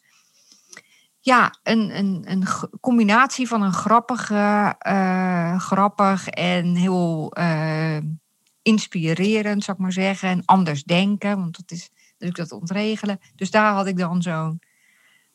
[1.30, 2.44] ja, een, een, een
[2.80, 7.98] combinatie van een grappige, uh, grappig en heel uh,
[8.62, 10.30] inspirerend, zou ik maar zeggen.
[10.30, 13.20] En anders denken, want dat is natuurlijk dat ontregelen.
[13.36, 14.62] Dus daar had ik dan zo'n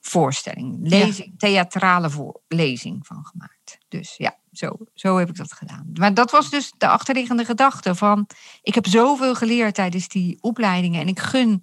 [0.00, 1.36] voorstelling, lezing, ja.
[1.36, 3.78] theatrale voor, lezing van gemaakt.
[3.88, 5.90] Dus ja, zo, zo heb ik dat gedaan.
[5.92, 8.26] Maar dat was dus de achterliggende gedachte van...
[8.62, 11.00] ik heb zoveel geleerd tijdens die opleidingen...
[11.00, 11.62] en ik gun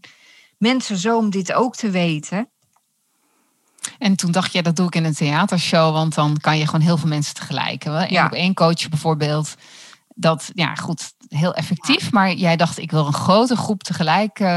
[0.57, 2.49] mensen zo om dit ook te weten...
[3.97, 6.81] En toen dacht je, dat doe ik in een theatershow, want dan kan je gewoon
[6.81, 7.85] heel veel mensen tegelijk.
[7.85, 8.25] Eén ja.
[8.25, 9.55] op één coach bijvoorbeeld.
[10.15, 12.01] Dat, ja, goed, heel effectief.
[12.01, 12.09] Ja.
[12.11, 14.47] Maar jij dacht, ik wil een grote groep tegelijk uh,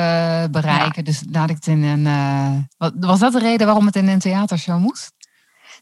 [0.51, 0.93] bereiken.
[0.95, 1.03] Ja.
[1.03, 2.07] Dus laat ik het in een.
[2.81, 5.13] Uh, was dat de reden waarom het in een theatershow moest?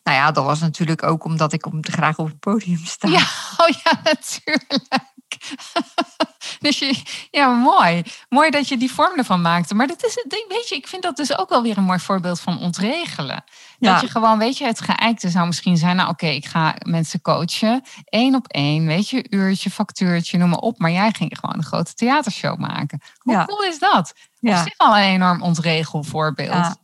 [0.03, 3.09] Nou ja, dat was natuurlijk ook omdat ik om te graag op het podium sta.
[3.09, 3.21] Ja,
[3.63, 4.89] oh ja, natuurlijk.
[6.61, 8.03] dus je, ja, mooi.
[8.29, 9.75] Mooi dat je die vorm ervan maakte.
[9.75, 12.41] Maar dat is, weet je, ik vind dat dus ook wel weer een mooi voorbeeld
[12.41, 13.45] van ontregelen.
[13.79, 13.93] Ja.
[13.93, 16.75] Dat je gewoon, weet je, het geëikte zou misschien zijn, nou oké, okay, ik ga
[16.83, 17.83] mensen coachen.
[18.05, 20.79] één op één, weet je, uurtje, factuurtje, noem maar op.
[20.79, 23.01] Maar jij ging gewoon een grote theatershow maken.
[23.19, 23.45] Hoe Ja.
[23.45, 24.13] cool is dat?
[24.41, 24.59] Ja.
[24.59, 26.49] Op zich al een enorm ontregelvoorbeeld.
[26.49, 26.77] Ja.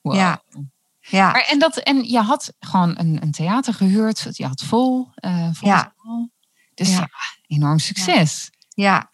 [0.00, 0.14] Wow.
[0.14, 0.42] Ja.
[1.00, 4.28] Ja, Maar, en, dat, en je had gewoon een, een theater gehuurd.
[4.30, 5.08] Je had vol.
[5.14, 5.94] eh vol Ja.
[6.74, 7.08] Dus Ja.
[7.46, 8.50] enorm succes.
[8.68, 9.10] ja,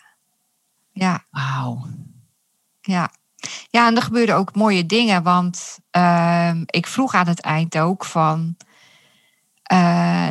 [0.92, 1.86] ja, Wauw.
[2.80, 3.10] ja.
[3.70, 8.04] Ja, en er gebeurden ook mooie dingen, want ehm, ik vroeg aan het eind ook
[8.04, 8.56] van,
[9.62, 9.78] eh,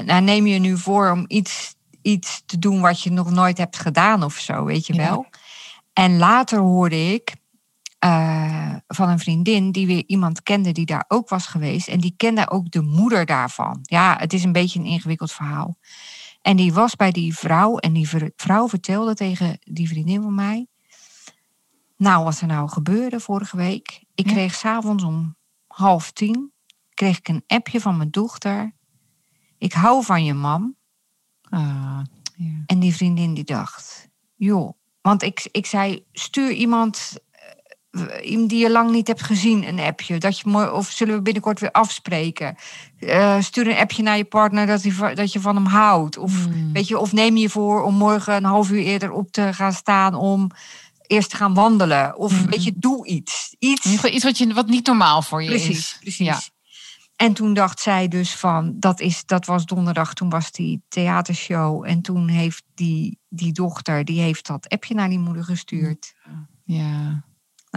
[0.06, 3.78] nou neem je nu voor om iets, iets te doen wat je nog nooit hebt
[3.78, 5.10] gedaan of zo, weet je Ja.
[5.10, 5.26] wel?
[5.94, 7.36] En later hoorde ik
[8.00, 11.88] eh, van een vriendin die weer iemand kende die daar ook was geweest.
[11.88, 13.80] En die kende ook de moeder daarvan.
[13.82, 15.78] Ja, het is een beetje een ingewikkeld verhaal.
[16.48, 20.68] En die was bij die vrouw en die vrouw vertelde tegen die vriendin van mij.
[21.98, 24.04] Nou, wat er nou gebeurde vorige week.
[24.16, 24.32] Ik Ja.
[24.32, 25.36] kreeg s'avonds om
[25.68, 26.52] half tien
[26.94, 28.76] kreeg ik een appje van mijn dochter.
[29.58, 30.76] Ik hou van je mam.
[31.42, 32.02] Ah,
[32.36, 32.64] ja.
[32.66, 37.18] En die vriendin die dacht, joh, want ik, ik zei, stuur iemand
[38.24, 40.18] iemand die je lang niet hebt gezien een appje.
[40.18, 42.56] Dat je mooi, of zullen we binnenkort weer afspreken?
[43.00, 46.18] Eh, stuur een appje naar je partner dat, hij, dat je van hem houdt.
[46.18, 46.74] Of, Hmm.
[46.74, 49.74] weet je, of neem je voor om morgen een half uur eerder op te gaan
[49.74, 50.50] staan om
[51.02, 52.18] eerst gaan wandelen.
[52.18, 52.50] Of Mhm.
[52.50, 53.56] weet je, doe iets.
[53.60, 54.04] Iets.
[54.06, 55.98] Iets wat, je, wat niet normaal voor je Precies, is.
[56.00, 56.26] precies.
[56.26, 56.40] Ja.
[57.16, 61.84] En toen dacht zij dus van, dat, is, dat was donderdag, toen was die theatershow.
[61.86, 66.14] En toen heeft die, die dochter, die heeft dat appje naar die moeder gestuurd.
[66.64, 67.24] ja.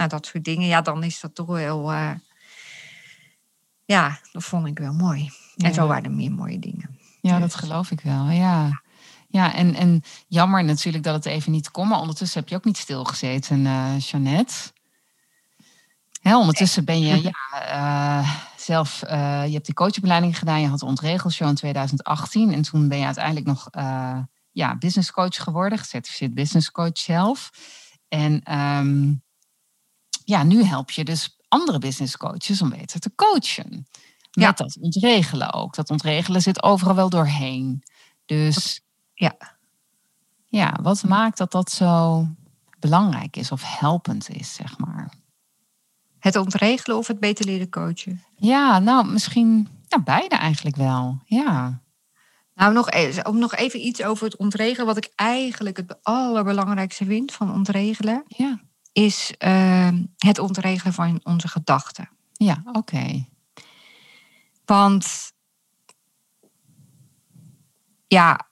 [0.01, 0.67] Nou, dat soort dingen.
[0.67, 1.91] Ja, dan is dat toch wel...
[1.91, 2.11] eh,
[3.85, 5.31] ja, dat vond ik wel mooi.
[5.57, 6.99] En zo waren er meer mooie dingen.
[7.21, 8.29] Ja, dat Dus- geloof ik wel.
[8.29, 8.81] Ja,
[9.27, 11.87] ja en, en jammer natuurlijk dat het even niet kon.
[11.87, 14.53] Maar ondertussen heb je ook niet stilgezeten, eh Jeannette.
[16.21, 17.33] Hè, ondertussen ben je ja,
[17.65, 18.99] eh, zelf...
[19.45, 20.61] je hebt die coachopleiding gedaan.
[20.61, 22.53] Je had de ontregelshow in 2018.
[22.53, 23.67] En toen ben je uiteindelijk nog
[24.51, 25.77] ja, business coach geworden.
[25.77, 27.51] Gecertificeerd business coach zelf.
[28.07, 29.13] En ehm,
[30.31, 33.69] ja, nu help je dus andere business coaches om beter te coachen.
[33.69, 34.51] Met Ja.
[34.51, 35.75] dat ontregelen ook.
[35.75, 37.83] Dat ontregelen zit overal wel doorheen.
[38.25, 38.81] Dus
[39.13, 39.35] Ja.
[40.45, 42.27] ja, wat maakt dat dat zo
[42.79, 45.13] belangrijk is of helpend is, zeg maar?
[46.19, 48.23] Het ontregelen of het beter leren coachen?
[48.35, 51.19] Ja, nou, misschien ja, beide eigenlijk wel.
[51.25, 51.81] Ja.
[52.55, 54.85] Nou, nog, e- ook nog even iets over het ontregelen.
[54.85, 58.59] Wat ik eigenlijk het allerbelangrijkste vind van ontregelen, Ja,
[58.91, 62.09] is ehm, het ontregelen van onze gedachten.
[62.31, 63.25] ja oké.
[64.65, 65.31] Want
[68.07, 68.49] ja,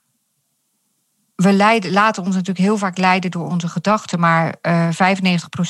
[1.36, 4.92] we leiden, laten ons natuurlijk heel vaak leiden door onze gedachten, maar eh 95%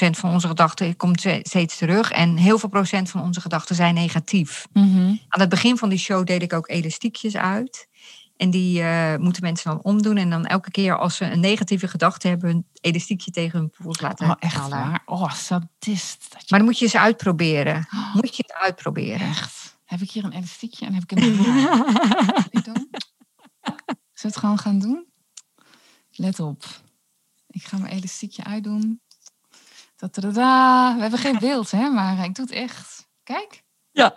[0.09, 4.67] van onze gedachten komt steeds terug en heel veel procent van onze gedachten zijn negatief.
[4.73, 5.15] Mhm.
[5.27, 7.87] Aan het begin van die show deed ik ook elastiekjes uit.
[8.39, 10.17] En die eh, moeten mensen dan omdoen.
[10.17, 13.99] En dan elke keer als ze een negatieve gedachte hebben, een elastiekje tegen hun pols
[14.01, 14.77] laten Oh, echt halen.
[14.77, 15.01] waar?
[15.05, 16.25] Oh, sadist.
[16.29, 16.45] Je...
[16.47, 17.87] Maar dan moet je ze uitproberen.
[17.93, 19.27] Oh, Moet je het uitproberen.
[19.27, 19.77] echt.
[19.85, 21.43] Heb ik hier een elastiekje en heb ik een doen?
[22.63, 22.81] Zullen
[24.13, 25.05] we het gewoon gaan doen?
[26.11, 26.63] Let op.
[27.47, 29.01] Ik ga mijn elastiekje uitdoen.
[29.95, 30.95] Tadadada.
[30.95, 31.89] We hebben geen beeld, hè?
[31.89, 33.07] Maar ik doe het echt.
[33.23, 33.63] Kijk.
[33.91, 34.15] Ja.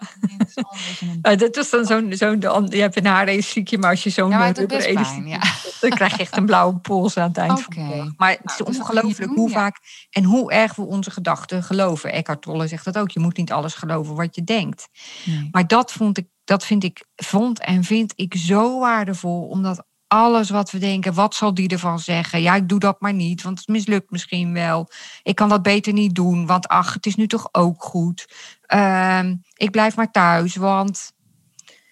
[1.23, 4.55] Nee, dat is dan zo'n, zo'n je hebt een haarelastiekje, maar als je zo'n Ja,
[4.55, 5.27] eh, pijn.
[5.27, 5.41] Ja.
[5.81, 8.13] dan krijg je echt een blauwe pols aan het eind van de dag.
[8.17, 9.79] Maar het Nou, is je ongelooflijk hoe vaak
[10.11, 12.13] en hoe erg we onze gedachten geloven.
[12.13, 13.11] Eckhart Tolle zegt dat ook.
[13.11, 14.89] Je moet niet alles geloven wat je denkt.
[15.25, 15.49] Nee.
[15.51, 19.49] Maar dat, vond ik, dat vind ik, vond en vind ik zo waardevol.
[19.49, 22.43] Omdat alles wat we denken, wat zal die ervan zeggen?
[22.43, 24.89] Ja, ik doe dat maar niet, want het mislukt misschien wel.
[25.23, 28.35] Ik kan dat beter niet doen, want ach, het is nu toch ook goed.
[28.63, 31.13] Ehm, ik blijf maar thuis, want...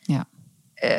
[0.01, 0.25] Ja.
[0.75, 0.99] eh,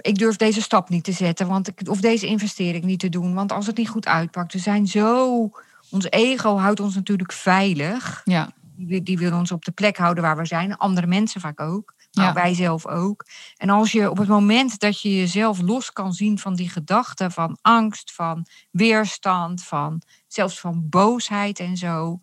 [0.00, 3.34] ik durf deze stap niet te zetten, want ik, of deze investering niet te doen.
[3.34, 5.50] Want als het niet goed uitpakt, we zijn zo...
[5.90, 8.50] Ons ego houdt ons natuurlijk veilig Ja.
[8.76, 10.76] die, wil- die willen ons op de plek houden waar we zijn.
[10.76, 11.94] Andere mensen vaak ook.
[12.10, 12.32] Ja.
[12.32, 13.26] wij zelf ook.
[13.56, 17.32] En als je op het moment dat je jezelf los kan zien van die gedachten
[17.32, 22.20] van angst, van weerstand, van zelfs van boosheid en zo.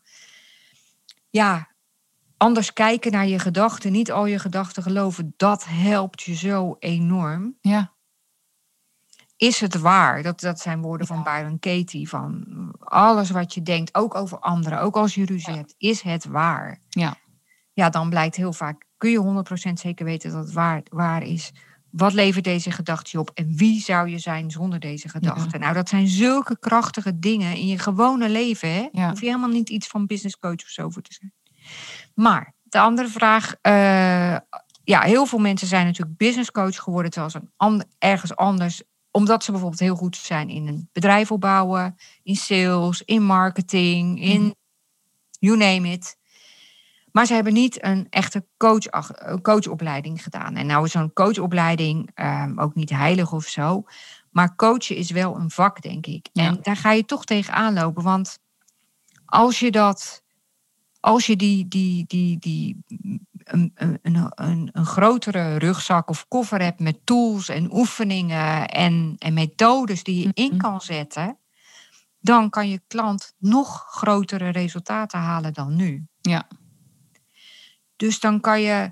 [1.30, 1.72] Ja,
[2.38, 7.58] anders kijken naar je gedachten, niet al je gedachten geloven, dat helpt je zo enorm.
[7.62, 7.96] Ja.
[9.38, 10.24] Is het waar?
[10.24, 12.10] Dat, dat zijn woorden van Byron Katie.
[12.10, 12.46] Van
[12.80, 16.82] alles wat je denkt, ook over anderen, ook als je ruzie hebt, is het waar?
[16.90, 17.16] Ja.
[17.74, 21.52] Ja, dan blijkt heel vaak, kun je 100% zeker weten dat het waar, waar is.
[21.90, 23.32] Wat levert deze gedachte je op?
[23.34, 25.58] En wie zou je zijn zonder deze gedachte?
[25.58, 28.74] Nou, dat zijn zulke krachtige dingen in je gewone leven.
[28.74, 28.88] Hè?
[28.92, 29.10] Ja.
[29.10, 31.34] Hoef je helemaal niet iets van business coach of zo voor te zijn.
[32.14, 33.56] Maar de andere vraag.
[33.62, 34.38] eh,
[34.84, 39.44] ja, heel veel mensen zijn natuurlijk business coach geworden terwijl ze een ergens anders omdat
[39.44, 44.56] ze bijvoorbeeld heel goed zijn in een bedrijf opbouwen, in sales, in marketing, in
[45.40, 46.18] you name it.
[47.18, 50.56] Maar ze hebben niet een echte coach, een coachopleiding gedaan.
[50.56, 53.84] En nou is zo'n coachopleiding ehm, ook niet heilig of zo.
[54.32, 56.30] Maar coachen is wel een vak, denk ik.
[56.34, 56.46] Ja.
[56.46, 58.04] En daar ga je toch tegenaan lopen.
[58.04, 58.40] Want
[59.26, 60.24] als je dat,
[61.00, 62.84] als je die, die, die, die
[63.44, 69.34] een, een, een, een, grotere rugzak of koffer hebt met tools en oefeningen en, en
[69.34, 70.58] methodes die je in Mhm.
[70.58, 71.38] kan zetten,
[72.20, 76.08] dan kan je klant nog grotere resultaten halen dan nu.
[76.22, 76.48] Ja.
[77.98, 78.92] Dus dan kan je,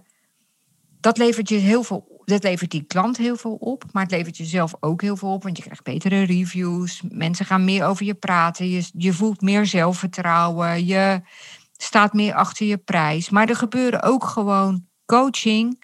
[1.00, 4.38] dat levert je heel veel, dat levert die klant heel veel op, maar het levert
[4.38, 8.14] jezelf ook heel veel op, want je krijgt betere reviews, mensen gaan meer over je
[8.16, 11.22] praten, je, je voelt meer zelfvertrouwen, je
[11.78, 13.30] staat meer achter je prijs.
[13.30, 15.84] Maar er gebeuren ook gewoon coaching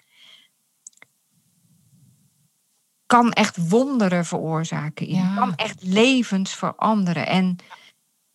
[3.06, 5.08] kan echt wonderen veroorzaken.
[5.08, 5.34] Je Ja.
[5.34, 7.26] kan echt levens veranderen.
[7.26, 7.56] En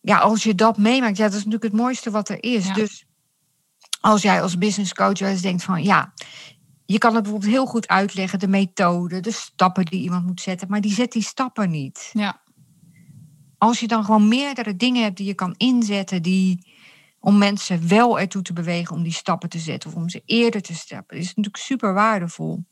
[0.00, 2.66] ja, als je dat meemaakt, ja, dat is natuurlijk het mooiste wat er is.
[2.66, 2.72] Ja.
[2.72, 3.04] Dus
[4.00, 6.12] als jij als business coach wel eens denkt van ja,
[6.86, 10.68] je kan het bijvoorbeeld heel goed uitleggen, de methode, de stappen die iemand moet zetten,
[10.70, 12.10] maar die zet die stappen niet.
[12.12, 12.40] Ja.
[13.58, 16.66] als je dan gewoon meerdere dingen hebt die je kan inzetten, die
[17.20, 20.62] om mensen wel ertoe te bewegen om die stappen te zetten of om ze eerder
[20.62, 22.64] te stappen, is natuurlijk super waardevol.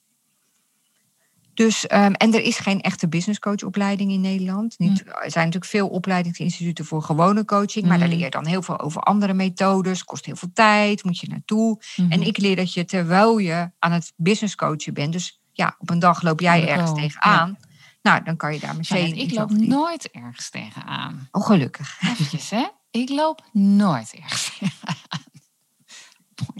[1.57, 4.79] Dus, ehm, en er is geen echte business coach opleiding in Nederland.
[4.79, 5.09] Niet, Hm.
[5.09, 8.17] Er zijn natuurlijk veel opleidingsinstituten voor gewone coaching, maar daar Mhm.
[8.17, 10.05] leer je dan heel veel over andere methodes.
[10.05, 11.83] Kost heel veel tijd, moet je naartoe.
[11.97, 12.13] Mhm.
[12.13, 15.91] En ik leer dat je terwijl je aan het business coachen bent, dus ja, op
[15.91, 17.57] een dag loop jij ergens tegenaan.
[18.03, 19.17] Nou, dan kan je daar meteen.
[19.17, 21.29] Ik loop nooit ergens tegenaan.
[21.31, 21.99] Oh, gelukkig.
[22.03, 22.67] Eventjes, hè?
[22.91, 24.97] Ik loop nooit ergens tegenaan.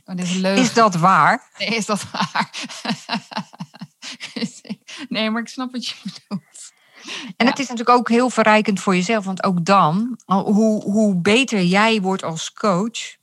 [0.05, 0.59] Oh, is leuk.
[0.59, 1.51] Is dat waar?
[1.59, 2.51] Nee, is dat waar?
[5.09, 6.73] nee, maar ik snap wat je bedoelt.
[7.37, 7.51] En Ja.
[7.51, 12.01] het is natuurlijk ook heel verrijkend voor jezelf, want ook dan, hoe, hoe beter jij
[12.01, 13.17] wordt als coach,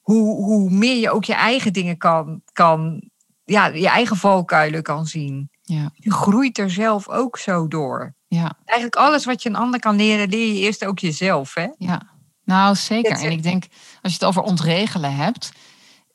[0.00, 3.10] hoe, hoe meer je ook je eigen dingen kan, kan,
[3.44, 5.50] ja, je eigen valkuilen kan zien.
[5.62, 8.14] Ja, Je groeit er zelf ook zo door.
[8.28, 11.54] ja, Eigenlijk alles wat je een ander kan leren, leer je eerst ook jezelf.
[11.54, 11.68] Hè?
[11.78, 12.18] ja.
[12.44, 13.12] Nou, zeker.
[13.12, 13.64] En ik denk,
[14.02, 15.52] als je het over ontregelen hebt.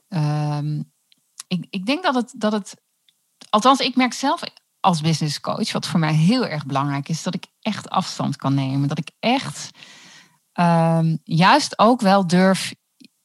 [0.07, 0.81] ehm,
[1.47, 2.75] ik, ik denk dat het, dat het.
[3.55, 4.41] Althans, ik merk zelf
[4.79, 8.53] als business coach, wat voor mij heel erg belangrijk is, dat ik echt afstand kan
[8.53, 8.87] nemen.
[8.87, 9.69] Dat ik echt
[10.51, 12.73] ehm, juist ook wel durf.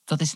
[0.04, 0.34] Dat is.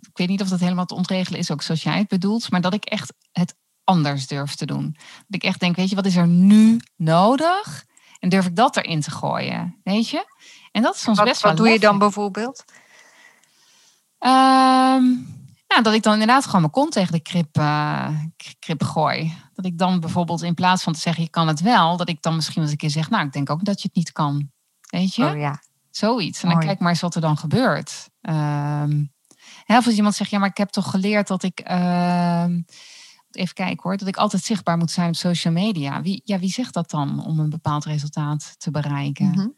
[0.00, 2.50] Ik weet niet of dat helemaal te ontregelen is, ook zoals jij het bedoelt.
[2.50, 4.96] Maar dat ik echt het anders durf te doen.
[4.96, 7.84] Dat ik echt denk, weet je, wat is er nu nodig?
[8.18, 9.80] En durf ik dat erin te gooien?
[9.84, 10.26] Weet je?
[10.70, 12.64] En dat is soms Wat, best wat wel doe je dan bijvoorbeeld?
[14.18, 15.04] Ehm,
[15.80, 18.08] dat ik dan inderdaad gewoon mijn kont tegen de krip, eh,
[18.58, 19.36] krip gooi.
[19.54, 22.22] Dat ik dan bijvoorbeeld in plaats van te zeggen je kan het wel, dat ik
[22.22, 24.50] dan misschien eens een keer zeg, nou ik denk ook dat je het niet kan.
[24.90, 25.24] Weet je?
[25.24, 25.62] Oh ja.
[25.90, 26.42] Zoiets.
[26.42, 26.68] En dan Mooi.
[26.68, 28.08] kijk maar eens wat er dan gebeurt.
[28.20, 29.04] Ehm,
[29.66, 32.60] of als iemand zegt, ja maar ik heb toch geleerd dat ik, ehm,
[33.30, 36.02] even kijken hoor, dat ik altijd zichtbaar moet zijn op social media.
[36.02, 39.30] Wie, ja, wie zegt dat dan om een bepaald resultaat te bereiken?
[39.30, 39.48] Mhm.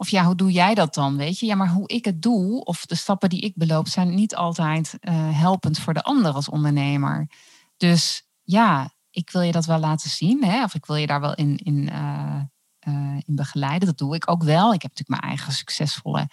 [0.00, 1.16] Of ja, hoe doe jij dat dan?
[1.16, 4.14] Weet je, ja, maar hoe ik het doe, of de stappen die ik beloop, zijn
[4.14, 7.30] niet altijd eh, helpend voor de ander als ondernemer.
[7.76, 10.62] Dus ja, ik wil je dat wel laten zien, hè?
[10.62, 12.40] of ik wil je daar wel in, in, eh,
[12.78, 13.88] eh, in begeleiden.
[13.88, 14.72] Dat doe ik ook wel.
[14.72, 16.28] Ik heb natuurlijk mijn eigen succesvolle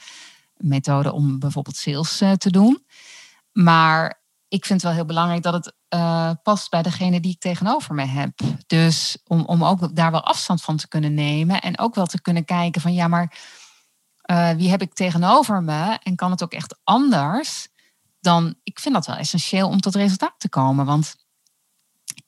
[0.58, 2.86] methode om bijvoorbeeld sales te doen.
[3.52, 4.22] Maar
[4.56, 7.96] ik vind het wel heel belangrijk dat het eh, past bij degene die ik tegenover
[7.96, 8.40] me heb.
[8.68, 11.62] Dus om, om ook daar wel afstand van te kunnen nemen.
[11.62, 13.38] En ook wel te kunnen kijken van ja, maar
[14.22, 16.00] eh, wie heb ik tegenover me?
[16.04, 17.68] En kan het ook echt anders?
[18.20, 20.86] Dan, ik vind dat wel essentieel om tot resultaat te komen.
[20.86, 21.16] Want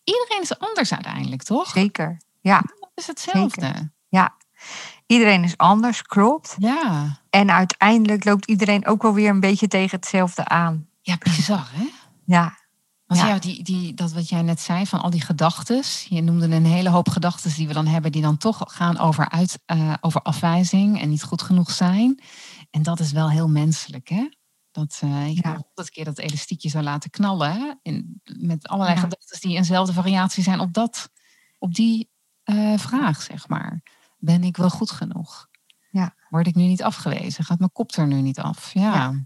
[0.03, 1.69] iedereen is anders uiteindelijk, toch?
[1.69, 2.21] Zeker.
[2.41, 2.63] Ja,
[2.95, 3.91] is hetzelfde.
[5.05, 6.55] iedereen is anders, klopt.
[6.57, 7.19] Ja.
[7.29, 10.87] En uiteindelijk loopt iedereen ook wel weer een beetje tegen hetzelfde aan.
[11.01, 11.96] Ja, bizar hè?
[12.27, 12.57] Ja,
[13.05, 13.39] Want Ja.
[13.39, 15.83] die, die, dat wat jij net zei, van al die gedachten.
[16.09, 19.29] Je noemde een hele hoop gedachten die we dan hebben, die dan toch gaan over,
[19.29, 22.19] uit, eh, over afwijzing en niet goed genoeg zijn.
[22.71, 24.29] En dat is wel heel menselijk, hè?
[24.71, 25.49] Dat eh je Ja.
[25.51, 27.79] honderd keer dat elastiekje zou laten knallen.
[27.81, 29.01] In, met allerlei Ja.
[29.01, 31.09] gedachten die eenzelfde variatie zijn op, dat,
[31.59, 32.09] op die
[32.43, 33.81] eh, vraag, zeg maar.
[34.17, 35.47] Ben ik wel goed genoeg?
[35.91, 36.13] Ja.
[36.29, 37.43] Word ik nu niet afgewezen?
[37.43, 38.73] Gaat mijn kop er nu niet af?
[38.73, 39.25] Ja.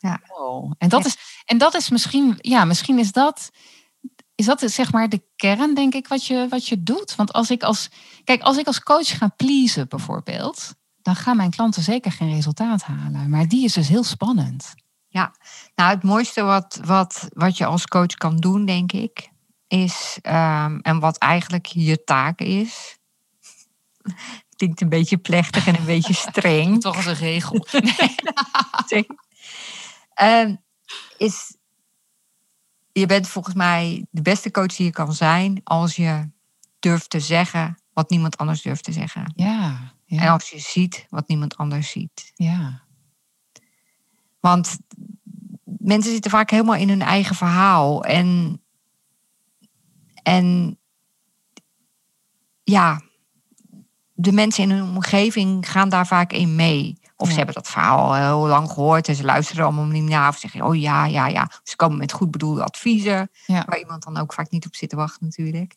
[0.00, 0.20] Ja.
[0.24, 0.74] Ja.
[0.78, 1.06] En, dat Ja.
[1.06, 3.50] is, en dat is misschien, ja, misschien is dat,
[4.34, 7.14] is dat zeg maar de kern, denk ik, wat je, wat je doet.
[7.14, 7.88] Want als ik als,
[8.24, 12.82] kijk, als ik als coach ga pleasen bijvoorbeeld, dan gaan mijn klanten zeker geen resultaat
[12.82, 13.28] halen.
[13.30, 14.74] Maar die is dus heel spannend.
[15.74, 19.30] nou het mooiste wat, wat, wat je als coach kan doen, denk ik,
[19.68, 22.98] is, ehm, en wat eigenlijk je taak is,
[24.56, 27.66] klinkt een beetje plechtig en een beetje streng, Toch als een regel.
[30.20, 30.56] Ehm,
[31.16, 31.56] is,
[32.92, 36.30] je bent volgens mij de beste coach die je kan zijn als je
[36.78, 39.32] durft te zeggen wat niemand anders durft te zeggen.
[39.36, 42.32] Ja, En als je ziet wat niemand anders ziet.
[42.34, 42.88] ja.
[44.40, 44.78] Want
[45.64, 48.04] mensen zitten vaak helemaal in hun eigen verhaal.
[48.04, 48.60] En,
[50.22, 50.78] en
[52.62, 53.02] ja,
[54.14, 56.99] de mensen in hun omgeving gaan daar vaak in mee.
[57.20, 57.32] Of Ja.
[57.32, 60.28] ze hebben dat verhaal al heel lang gehoord en ze luisteren allemaal niet naar.
[60.28, 61.50] Of zeggen, oh ja, ja, ja.
[61.62, 63.30] Ze komen met goed bedoelde adviezen.
[63.46, 63.64] Ja.
[63.66, 65.74] Waar iemand dan ook vaak niet op zit te wachten natuurlijk.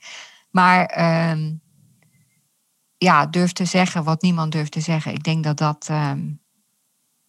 [0.51, 1.53] Maar ehm,
[2.97, 5.13] ja, durf te zeggen wat niemand durft te zeggen.
[5.13, 6.21] Ik denk dat dat, ehm,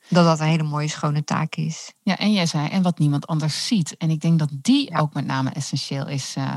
[0.08, 1.92] dat, dat een hele mooie schone taak is.
[2.02, 3.96] Ja, en jij zei, en wat niemand anders ziet.
[3.96, 4.98] En ik denk dat die Ja.
[4.98, 6.56] ook met name essentieel is, eh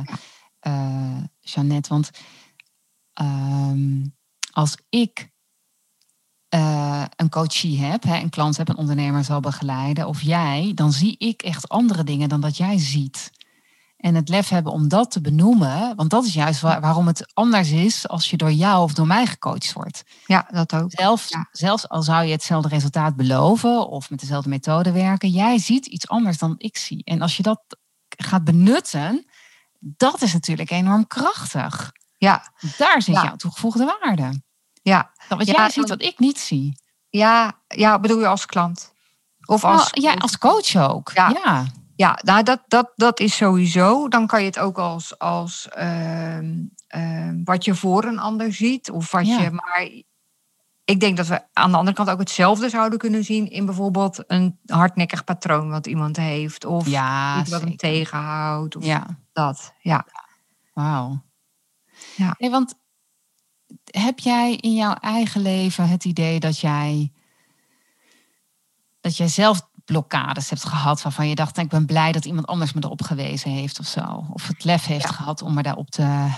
[0.59, 1.89] eh, Jeannette.
[1.89, 2.09] Want
[3.13, 4.05] ehm,
[4.51, 5.29] als ik
[6.57, 10.91] eh, een coachie heb, hè, een klant heb, een ondernemer zal begeleiden, of jij, dan
[10.91, 13.31] zie ik echt andere dingen dan dat jij ziet.
[13.97, 15.95] En het lef hebben om dat te benoemen.
[15.95, 19.25] Want dat is juist waarom het anders is als je door jou of door mij
[19.25, 20.03] gecoacht wordt.
[20.25, 20.91] Ja, dat ook.
[20.91, 25.29] Zelfs, zelfs al zou je hetzelfde resultaat beloven of met dezelfde methode werken.
[25.29, 27.03] Jij ziet iets anders dan ik zie.
[27.03, 27.61] En als je dat
[28.07, 29.25] gaat benutten,
[29.79, 31.91] dat is natuurlijk enorm krachtig.
[32.17, 32.53] Ja.
[32.77, 34.41] Daar zit jouw toegevoegde waarde.
[34.81, 35.11] Ja.
[35.29, 36.79] Wat jij ziet wat ik niet zie.
[37.09, 38.93] Ja, ja, bedoel je als klant?
[39.45, 41.11] Of als, ja, als coach ook.
[41.13, 41.65] Ja,
[41.95, 42.19] ja.
[42.23, 44.07] nou, dat, dat, dat is sowieso.
[44.07, 48.91] Dan kan je het ook als, als uh, uh, wat je voor een ander ziet.
[48.91, 49.89] Of wat je, maar
[50.85, 54.23] ik denk dat we aan de andere kant ook hetzelfde zouden kunnen zien in bijvoorbeeld
[54.27, 56.65] een hardnekkig patroon wat iemand heeft.
[56.65, 58.75] Of ja, iets wat hem tegenhoudt.
[58.75, 59.05] Of ja.
[59.33, 59.73] dat.
[59.81, 60.05] Ja.
[60.73, 61.23] Wauw.
[62.15, 62.35] Ja.
[62.37, 62.75] Nee, want
[63.85, 67.11] heb jij in jouw eigen leven het idee dat jij
[69.01, 72.73] dat jij zelf blokkades hebt gehad waarvan je dacht, ik ben blij dat iemand anders
[72.73, 74.25] me erop gewezen heeft of zo.
[74.33, 76.33] Of het lef heeft gehad om me daarop te,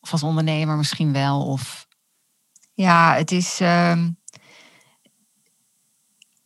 [0.00, 1.46] of als ondernemer misschien wel.
[1.46, 1.88] Of...
[2.74, 3.60] Ja, het is.
[3.60, 4.10] Ehm,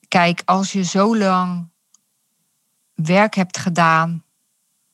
[0.09, 1.71] kijk, als je zo lang
[2.95, 4.25] werk hebt gedaan,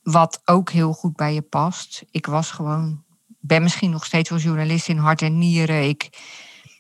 [0.03, 2.05] wat ook heel goed bij je past.
[2.11, 3.05] Ik was gewoon,
[3.43, 5.89] ben misschien nog steeds wel journalist in hart en nieren.
[5.89, 6.11] Ik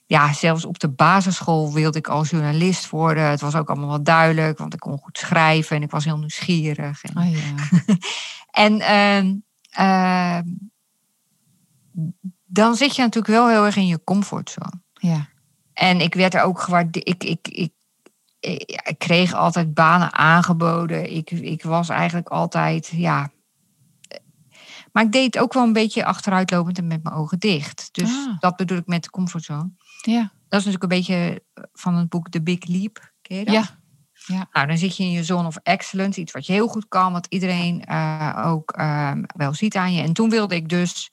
[0.06, 3.24] ja, zelfs op de basisschool wilde ik al journalist worden.
[3.24, 6.18] Het was ook allemaal wel duidelijk, want ik kon goed schrijven en ik was heel
[6.18, 7.02] nieuwsgierig.
[7.02, 7.96] En, oh, ja.
[8.66, 9.34] en ehm,
[9.70, 10.44] ehm,
[12.44, 14.80] dan zit je natuurlijk wel heel erg in je comfortzone.
[14.92, 15.28] Ja.
[15.72, 17.08] En ik werd er ook gewaardeerd.
[17.08, 17.72] Ik, ik, ik,
[18.40, 21.12] ik, kreeg altijd banen aangeboden.
[21.16, 23.30] Ik, ik was eigenlijk altijd, ja,
[24.92, 27.88] maar ik deed het ook wel een beetje achteruitlopend en met mijn ogen dicht.
[27.92, 28.40] Dus ah.
[28.40, 29.70] dat bedoel ik met de comfortzone.
[30.02, 30.32] Ja.
[30.48, 33.12] Dat is natuurlijk een beetje van het boek The Big Leap.
[33.22, 33.54] Ken je dat?
[33.54, 33.78] Ja.
[34.26, 34.48] ja.
[34.52, 36.20] Nou, dan zit je in je zone of excellence.
[36.20, 37.12] Iets wat je heel goed kan.
[37.12, 40.02] Wat iedereen uh, ook uh, wel ziet aan je.
[40.02, 41.10] En toen wilde ik dus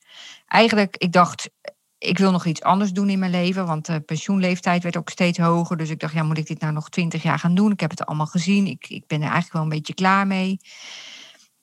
[0.47, 0.97] eigenlijk...
[0.97, 1.49] Ik dacht,
[1.97, 3.65] ik wil nog iets anders doen in mijn leven.
[3.65, 5.77] Want de pensioenleeftijd werd ook steeds hoger.
[5.77, 7.71] Dus ik dacht, ja, moet ik dit nou nog twintig jaar gaan doen?
[7.71, 8.67] Ik heb het allemaal gezien.
[8.67, 10.59] Ik, ik ben er eigenlijk wel een beetje klaar mee.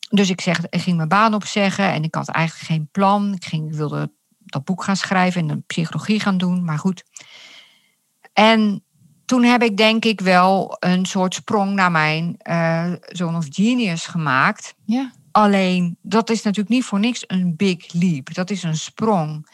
[0.09, 3.35] Dus ik, zeg, ik ging mijn baan opzeggen en ik had eigenlijk geen plan.
[3.35, 7.05] Ik, ging, ik wilde dat boek gaan schrijven en een psychologie gaan doen, maar goed.
[8.33, 8.85] En
[9.25, 14.07] toen heb ik denk ik wel een soort sprong naar mijn uh, Zone of Genius
[14.07, 14.75] gemaakt.
[14.85, 15.13] Ja.
[15.33, 18.35] Alleen, dat is natuurlijk niet voor niks een big leap.
[18.35, 19.47] Dat is een sprong.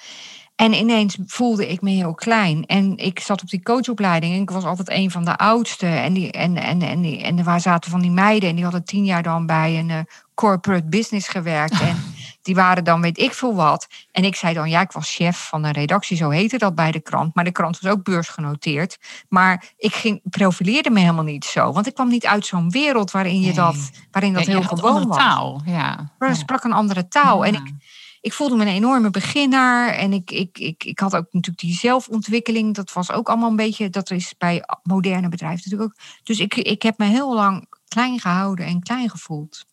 [0.57, 2.66] En ineens voelde ik me heel klein.
[2.66, 5.86] En ik zat op die coachopleiding en ik was altijd een van de oudste.
[5.86, 8.84] En, die, en, en, en, die, en waar zaten van die meiden en die hadden
[8.84, 9.98] tien jaar dan bij een uh,
[10.43, 11.80] corporate business gewerkt.
[11.80, 11.97] En
[12.43, 13.86] die waren dan weet ik veel wat.
[14.11, 16.90] En ik zei dan, ja, ik was chef van een redactie, zo heette dat bij
[16.90, 17.34] de krant.
[17.34, 18.99] Maar de krant was ook beursgenoteerd.
[19.28, 21.72] Maar ik ging, profileerde me helemaal niet zo.
[21.72, 25.16] Want ik kwam niet uit zo'n wereld waarin je dat, waarin dat heel gewoon was.
[25.16, 26.12] taal, ja.
[26.18, 27.45] Maar ik sprak een andere taal.
[27.45, 27.72] En ik,
[28.20, 29.88] ik voelde me een enorme beginner.
[29.88, 32.74] En ik, ik, ik, ik had ook natuurlijk die zelfontwikkeling.
[32.74, 36.05] Dat was ook allemaal een beetje, dat is bij moderne bedrijven natuurlijk ook.
[36.22, 39.70] Dus ik, ik heb me heel lang klein gehouden en klein gevoeld.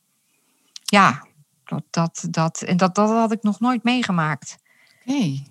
[0.90, 1.26] Ja,
[1.64, 4.58] dat, dat, dat, en dat, dat had ik nog nooit meegemaakt.
[5.06, 5.44] Oké.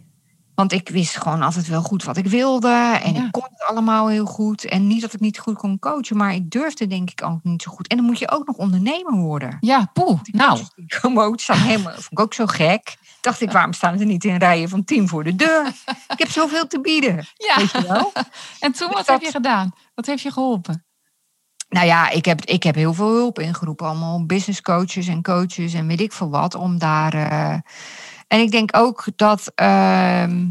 [0.59, 2.99] Want ik wist gewoon altijd wel goed wat ik wilde.
[3.03, 4.65] En ik kon het allemaal heel goed.
[4.65, 7.63] En niet dat ik niet goed kon coachen, maar ik durfde denk ik ook niet
[7.63, 7.87] zo goed.
[7.87, 9.57] En dan moet je ook nog ondernemer worden.
[9.61, 10.21] Ja, poeh.
[10.25, 10.61] Nou.
[11.35, 12.97] Staan helemaal, vond ik ook zo gek.
[13.21, 15.67] Dacht ik, waarom staan ze niet in rijen van tien voor de deur?
[16.09, 17.27] Ik heb zoveel te bieden.
[17.35, 17.57] Ja.
[17.57, 18.13] Weet je wel?
[18.61, 19.73] En toen, wat heb je gedaan?
[19.95, 20.88] Wat heeft je geholpen?
[21.69, 23.87] Nou ja, ik heb, ik heb heel veel hulp ingeroepen.
[23.87, 26.55] Allemaal business coaches en coaches en weet ik veel wat.
[26.55, 27.15] Om daar.
[27.15, 27.59] Uh...
[28.29, 29.53] En ik denk ook dat.
[29.57, 30.47] Uh...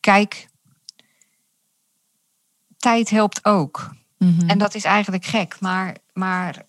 [0.00, 0.48] Kijk,
[2.76, 3.90] tijd helpt ook.
[4.18, 4.48] Mm-hmm.
[4.48, 5.60] En dat is eigenlijk gek.
[5.60, 6.66] Maar, maar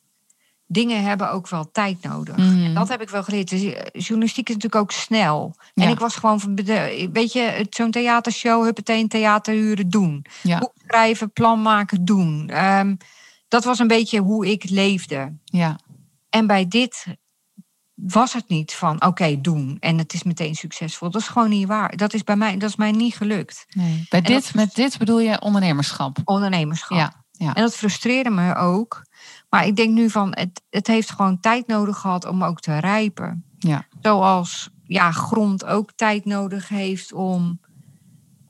[0.71, 2.37] dingen hebben ook wel tijd nodig.
[2.37, 2.65] Mm-hmm.
[2.65, 3.49] En dat heb ik wel geleerd.
[3.49, 5.55] Dus eh, journalistiek is natuurlijk ook snel.
[5.73, 5.83] Ja.
[5.83, 6.55] En ik was gewoon van,
[7.11, 10.25] weet je, zo'n theatershow, huppatee, theaterhuren doen.
[10.41, 10.59] Ja.
[10.59, 12.65] Boek schrijven, plan maken, doen.
[12.65, 12.97] Um,
[13.47, 15.37] dat was een beetje hoe ik leefde.
[15.43, 15.79] Ja.
[16.29, 17.05] En bij dit
[17.93, 19.77] was het niet van, oké, okay, doen.
[19.79, 21.09] En het is meteen succesvol.
[21.09, 21.97] Dat is gewoon niet waar.
[21.97, 23.65] Dat is bij mij, dat is mij niet gelukt.
[23.69, 24.05] Nee.
[24.09, 26.17] Bij dit, dat, met dit bedoel je ondernemerschap?
[26.23, 26.97] Ondernemerschap.
[26.97, 27.19] Ja.
[27.31, 27.53] Ja.
[27.53, 29.05] En dat frustreerde me ook.
[29.49, 32.77] Maar ik denk nu van, het, het heeft gewoon tijd nodig gehad om ook te
[32.77, 33.43] rijpen.
[33.57, 33.85] Ja.
[34.01, 37.59] Zoals ja, grond ook tijd nodig heeft om,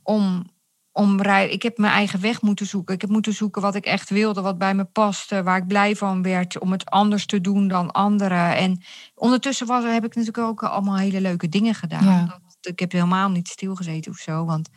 [0.04, 0.50] om,
[0.91, 2.95] om Ik heb mijn eigen weg moeten zoeken.
[2.95, 5.95] Ik heb moeten zoeken wat ik echt wilde, wat bij me paste, waar ik blij
[5.95, 8.56] van werd, om het anders te doen dan anderen.
[8.56, 8.84] En
[9.16, 12.04] ondertussen was, heb ik natuurlijk ook allemaal hele leuke dingen gedaan.
[12.04, 12.26] Ja.
[12.26, 14.70] Dat, ik heb helemaal niet stilgezeten of zo, want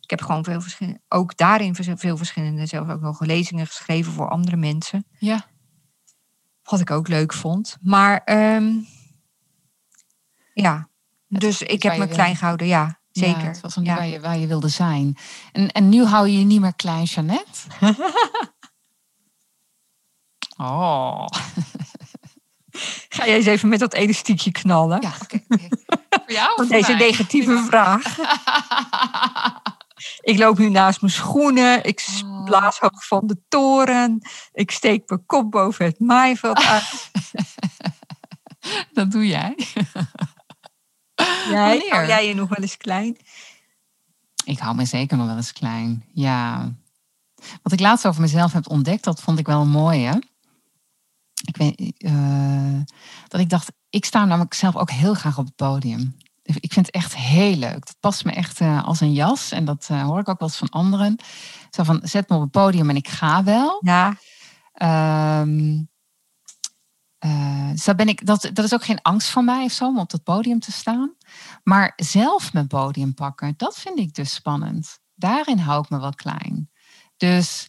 [0.00, 4.28] ik heb gewoon veel verschillende, ook daarin veel verschillende, zelfs ook nog lezingen geschreven voor
[4.28, 5.06] andere mensen.
[5.18, 5.46] Ja.
[6.70, 7.76] Wat ik ook leuk vond.
[7.80, 8.72] Maar ehm,
[10.54, 10.88] ja,
[11.26, 13.00] dus ik heb me klein gehouden, ja.
[13.10, 13.40] Zeker.
[13.40, 13.94] Ja, het was ja.
[13.94, 15.16] waar, je, waar je wilde zijn.
[15.52, 17.60] En, en nu hou je je niet meer klein, Jeannette?
[20.56, 21.26] oh.
[23.08, 25.00] Ga jij eens even met dat elastiekje knallen?
[25.00, 25.40] Ja, oké.
[25.48, 25.68] Okay,
[26.08, 28.02] Voor jou voor Deze negatieve vraag.
[30.20, 31.84] ik loop nu naast mijn schoenen.
[31.84, 32.44] Ik oh.
[32.44, 34.18] blaas hoog van de toren.
[34.52, 37.10] Ik steek mijn kop boven het maaiveld uit.
[38.92, 39.54] Dat doe jij.
[41.48, 43.16] Jij, hou jij je nog wel eens klein?
[44.44, 46.72] Ik hou me zeker nog wel eens klein, ja.
[47.62, 50.16] Wat ik laatst over mezelf heb ontdekt, dat vond ik wel mooi, hè?
[51.44, 52.80] Ik weet, uh,
[53.28, 56.16] dat ik dacht, ik sta namelijk zelf ook heel graag op het podium.
[56.54, 57.86] Ik vind het echt heel leuk.
[57.86, 59.50] Dat past me echt uh, als een jas.
[59.52, 61.16] En dat uh, hoor ik ook wel eens van anderen.
[61.70, 63.80] Zo van, zet me op het podium en ik ga wel.
[63.80, 64.16] Ja.
[65.40, 65.88] Um,
[67.24, 69.98] uh, dus ben ik, dat, dat is ook geen angst voor mij of zo, om
[69.98, 71.14] op dat podium te staan.
[71.62, 74.98] Maar zelf mijn podium pakken, dat vind ik dus spannend.
[75.14, 76.70] Daarin hou ik me wel klein.
[77.16, 77.68] Dus,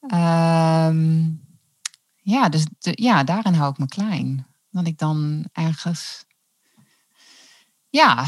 [0.00, 1.42] um,
[2.16, 4.46] ja, dus de, ja, daarin hou ik me klein.
[4.70, 6.23] Dat ik dan ergens,
[7.94, 8.24] ja,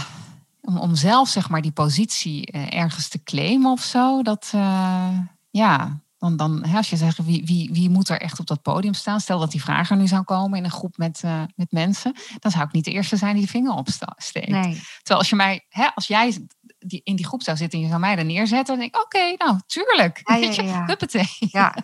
[0.61, 5.19] om, om zelf zeg maar die positie uh, ergens te claimen of zo, dat, uh,
[5.51, 8.63] ja, dan, dan hè, als je zegt wie, wie, wie moet er echt op dat
[8.63, 11.43] podium staan, stel dat die vraag er nu zou komen in een groep met, uh,
[11.55, 14.49] met mensen, dan zou ik niet de eerste zijn die de vinger opsteekt.
[14.49, 14.83] Nee.
[14.97, 16.47] Terwijl als je mij, hè, als jij
[16.79, 19.03] die, in die groep zou zitten en je zou mij er neerzetten, dan denk ik,
[19.03, 20.21] oké, nou, tuurlijk.
[20.25, 20.85] Ja, ja, ja.
[20.91, 21.29] Huppatee.
[21.39, 21.75] Ja,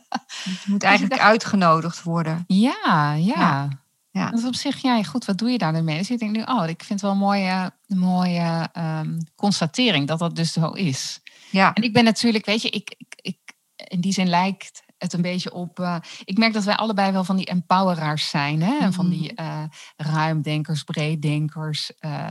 [0.45, 2.45] je moet eigenlijk uitgenodigd worden.
[2.47, 3.69] Ja, ja.
[4.13, 4.31] Ja.
[4.31, 5.99] Dat is op zich, ja, goed, wat doe je daar dan mee?
[5.99, 10.19] Dus ik denk nu, oh, ik vind het wel een mooie, mooie um, constatering dat
[10.19, 11.21] dat dus zo is.
[11.51, 11.73] Ja.
[11.73, 13.39] En ik ben natuurlijk, weet je, ik, ik, ik
[13.75, 15.79] in die zin lijkt het een beetje op.
[15.79, 18.63] Uh, ik merk dat wij allebei wel van die empoweraars zijn.
[18.63, 18.85] Hè?
[18.85, 19.63] Mm Van die uh,
[19.97, 21.93] ruimdenkers, breeddenkers.
[22.01, 22.29] Uh,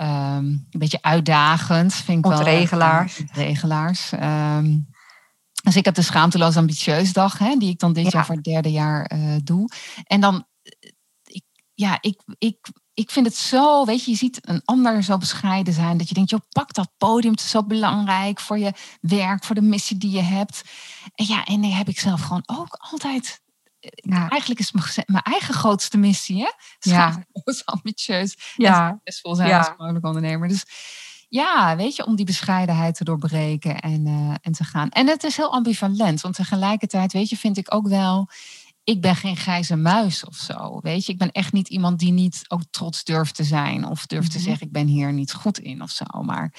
[0.00, 0.06] um,
[0.70, 3.18] een beetje uitdagend, vind ik Ontregelaars.
[3.18, 3.44] wel.
[3.44, 4.12] Regelaars.
[4.12, 4.88] Um,
[5.62, 8.10] dus ik heb de Schaamteloos Ambitieus Dag, hè, die ik dan dit ja.
[8.12, 9.10] jaar voor het derde jaar
[9.44, 9.70] doe.
[10.04, 10.46] En dan,
[11.80, 12.58] ja, ik, ik
[12.98, 15.96] ik vind het zo, weet je, je ziet een ander zo bescheiden zijn.
[15.96, 17.32] Dat je denkt, joh, pak dat podium.
[17.32, 20.62] Het is zo belangrijk voor je werk, voor de missie die je hebt.
[21.14, 23.42] En ja, en die heb ik zelf gewoon ook altijd.
[23.80, 24.28] Ja.
[24.28, 26.50] Eigenlijk is mijn, mijn eigen grootste missie, hè?
[26.78, 27.24] Ja.
[27.44, 28.36] is ambitieus.
[28.56, 28.88] Ja.
[28.88, 29.58] Succesvol zijn ja.
[29.58, 30.48] als mogelijk ondernemer.
[30.48, 30.64] Dus
[31.28, 34.88] ja, weet je, om die bescheidenheid te doorbreken en, uh, en te gaan.
[34.88, 38.28] En het is heel ambivalent, want tegelijkertijd, weet je, vind ik ook wel
[38.88, 40.80] ik ben geen grijze muis of zo.
[40.80, 44.06] Weet je, ik ben echt niet iemand die niet ook trots durft te zijn of
[44.06, 46.04] durft te zeggen ik ben hier niet goed in of zo.
[46.22, 46.54] Maar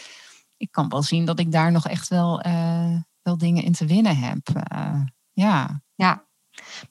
[0.57, 3.85] ik kan wel zien dat ik daar nog echt wel, uh, wel dingen in te
[3.85, 4.49] winnen heb.
[4.73, 5.01] Uh,
[5.31, 5.81] ja.
[5.95, 6.25] Ja,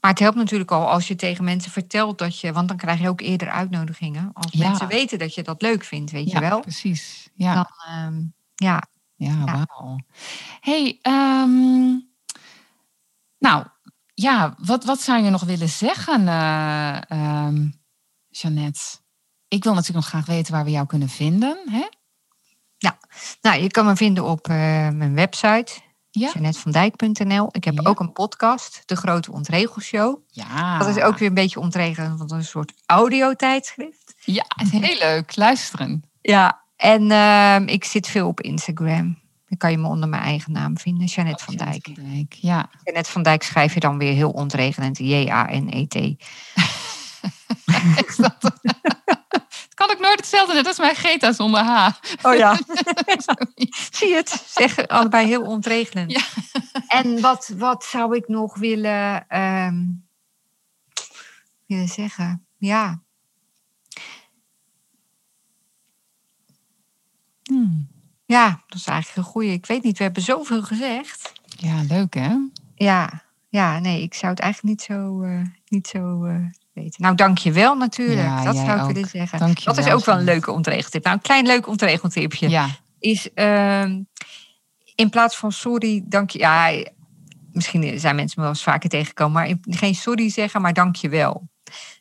[0.01, 3.01] maar het helpt natuurlijk al als je tegen mensen vertelt dat je, want dan krijg
[3.01, 4.31] je ook eerder uitnodigingen.
[4.33, 4.69] Als ja.
[4.69, 6.61] mensen weten dat je dat leuk vindt, weet ja, je wel.
[6.61, 7.31] Precies.
[7.35, 7.55] Ja.
[7.55, 8.83] Dan, um, ja.
[9.15, 9.67] Ja, ja.
[9.69, 9.99] wauw.
[10.61, 12.09] Hey, um,
[13.39, 13.67] nou,
[14.21, 17.81] ja, wat, wat zou je nog willen zeggen, uh, um,
[18.29, 18.81] Jeannette?
[19.49, 21.59] Ik wil natuurlijk nog graag weten waar we jou kunnen vinden.
[21.71, 21.87] Hè?
[22.77, 22.99] Ja,
[23.41, 24.57] nou, je kan me vinden op uh,
[24.89, 25.73] mijn website,
[26.11, 26.33] ja.
[27.51, 27.89] Ik heb ja.
[27.91, 30.19] ook een podcast, De Grote Ontregelshow.
[30.29, 30.79] Ja.
[30.79, 34.15] Dat is ook weer een beetje ontregelen, want een soort audiotijdschrift.
[34.25, 35.37] Ja, heel leuk.
[35.37, 36.03] Luisteren.
[36.21, 39.18] Ja, en uh, ik zit veel op Instagram.
[39.49, 41.91] Dan kan je me onder mijn eigen naam vinden, Jeannette van Dijk.
[41.95, 42.71] Van Dijk ja.
[42.85, 45.95] Jeannette van Dijk schrijf je dan weer heel ontregelend, J-A-N-E-T.
[49.69, 51.89] Het kan ook nooit hetzelfde, net als mijn Geta zonder H.
[52.23, 52.59] Oh ja.
[53.91, 54.45] Zie je het?
[54.47, 56.11] Zeg allebei heel ontregelend.
[56.13, 56.23] Ja.
[56.87, 60.09] En wat, wat zou ik nog willen, um,
[61.67, 62.47] willen zeggen?
[62.57, 63.03] Ja.
[67.43, 67.98] Hmm.
[68.29, 69.53] Ja, dat is eigenlijk een goeie.
[69.53, 71.33] Ik weet niet, we hebben zoveel gezegd.
[71.45, 72.37] Ja, leuk hè?
[72.75, 76.35] Ja, ja nee, ik zou het eigenlijk niet zo, uh, niet zo uh,
[76.73, 77.03] weten.
[77.03, 78.21] Nou, dank je wel natuurlijk.
[78.21, 78.93] Ja, dat zou ik ook.
[78.93, 79.39] willen zeggen.
[79.39, 81.05] Dank je dat is ook wel een leuke ontregeltip.
[81.05, 82.49] Nou, een klein leuk ontregeltipje.
[82.49, 82.69] Ja.
[82.99, 83.83] Is uh,
[84.95, 86.39] in plaats van sorry, dank je.
[86.39, 86.85] Ja,
[87.53, 89.33] misschien zijn mensen me wel eens vaker tegengekomen.
[89.33, 91.49] Maar geen sorry zeggen, maar dank je wel.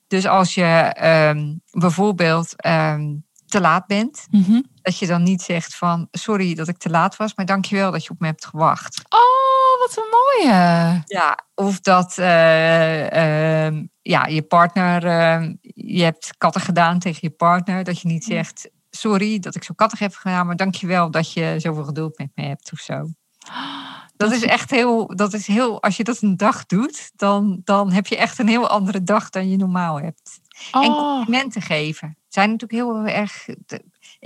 [0.07, 0.95] Dus als je
[1.36, 4.28] um, bijvoorbeeld um, te laat bent.
[4.30, 4.65] Mm -hmm.
[4.88, 8.03] Dat je dan niet zegt van sorry dat ik te laat was, maar dankjewel dat
[8.03, 9.01] je op me hebt gewacht.
[9.09, 11.01] Oh, wat een mooie.
[11.05, 17.29] Ja, of dat uh, uh, ja, je partner, uh, je hebt katten gedaan tegen je
[17.29, 21.33] partner, dat je niet zegt sorry dat ik zo kattig heb gedaan, maar dankjewel dat
[21.33, 23.09] je zoveel geduld met me hebt of zo.
[24.15, 27.91] Dat is echt heel, dat is heel, als je dat een dag doet, dan, dan
[27.91, 30.39] heb je echt een heel andere dag dan je normaal hebt.
[30.71, 33.45] En Oh, complimenten geven zijn natuurlijk heel erg.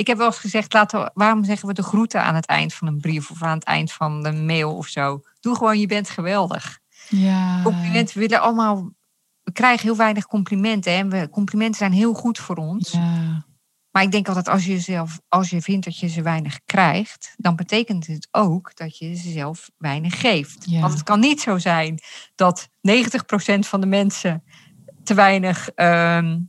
[0.02, 2.74] Ik heb wel eens gezegd, laten we, waarom zeggen we de groeten aan het eind
[2.74, 5.22] van een brief of aan het eind van een mail of zo?
[5.40, 6.80] Doe gewoon, je bent geweldig.
[7.10, 7.62] ja.
[7.64, 8.90] Complimenten, willen allemaal.
[9.44, 10.92] We krijgen heel weinig complimenten.
[10.92, 10.98] Hè?
[10.98, 12.92] en We, complimenten zijn heel goed voor ons.
[12.92, 13.46] Ja.
[13.92, 17.34] Maar ik denk altijd, als je, zelf, als je vindt dat je ze weinig krijgt,
[17.38, 20.66] dan betekent het ook dat je ze zelf weinig geeft.
[20.70, 20.82] Ja.
[20.82, 22.00] Want het kan niet zo zijn
[22.36, 22.72] dat 90%
[23.60, 24.44] van de mensen
[25.04, 26.40] te weinig ehm,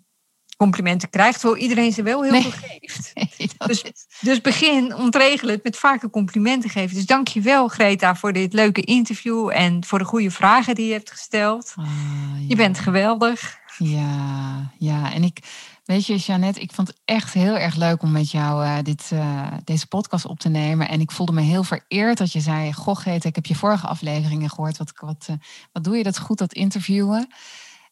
[0.62, 2.42] complimenten krijgt, terwijl iedereen ze wel heel Nee.
[2.42, 3.10] veel geeft.
[3.38, 6.94] Nee, Dus- is- Dus begin, ontregel het met vaker complimenten geven.
[6.96, 10.86] Dus dank je wel, Greta, voor dit leuke interview en voor de goede vragen die
[10.86, 11.72] je hebt gesteld.
[11.76, 11.86] Ah,
[12.48, 13.60] Je bent geweldig.
[13.78, 15.12] Ja, ja.
[15.12, 15.38] En ik,
[15.84, 19.08] weet je, Jeannette, ik vond het echt heel erg leuk om met jou eh, dit,
[19.12, 20.88] eh, deze podcast op te nemen.
[20.88, 23.86] En ik voelde me heel vereerd dat je zei: Goh, Greta, ik heb je vorige
[23.86, 24.76] afleveringen gehoord.
[24.78, 25.34] Wat, wat, eh,
[25.72, 27.26] wat doe je dat goed, dat interviewen?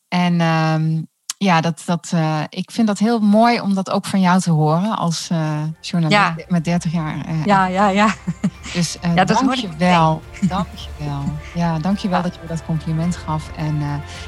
[0.08, 1.02] En ehm,
[1.44, 4.50] ja, dat, dat, eh, ik vind dat heel mooi om dat ook van jou te
[4.50, 5.38] horen als eh,
[5.80, 6.34] journalist Ja.
[6.48, 7.16] met 30 jaar.
[7.26, 8.08] eh, Ja, ja, ja.
[8.72, 10.22] dus Ja, dat dank je wel.
[10.40, 11.22] Dank je wel.
[11.54, 12.22] Ja, dank je wel Ja.
[12.24, 13.50] dat je me dat compliment gaf.
[13.56, 13.82] En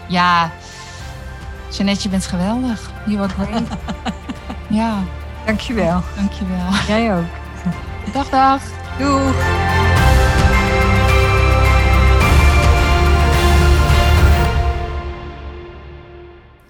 [0.08, 0.50] ja,
[1.70, 2.90] Jeannette, je bent geweldig.
[3.06, 3.62] You are great.
[4.68, 4.94] ja,
[5.46, 6.02] Dank je wel.
[6.16, 6.72] dank je wel.
[6.96, 7.24] Jij ook.
[8.12, 8.62] Dag, dag.
[8.98, 10.01] Doeg.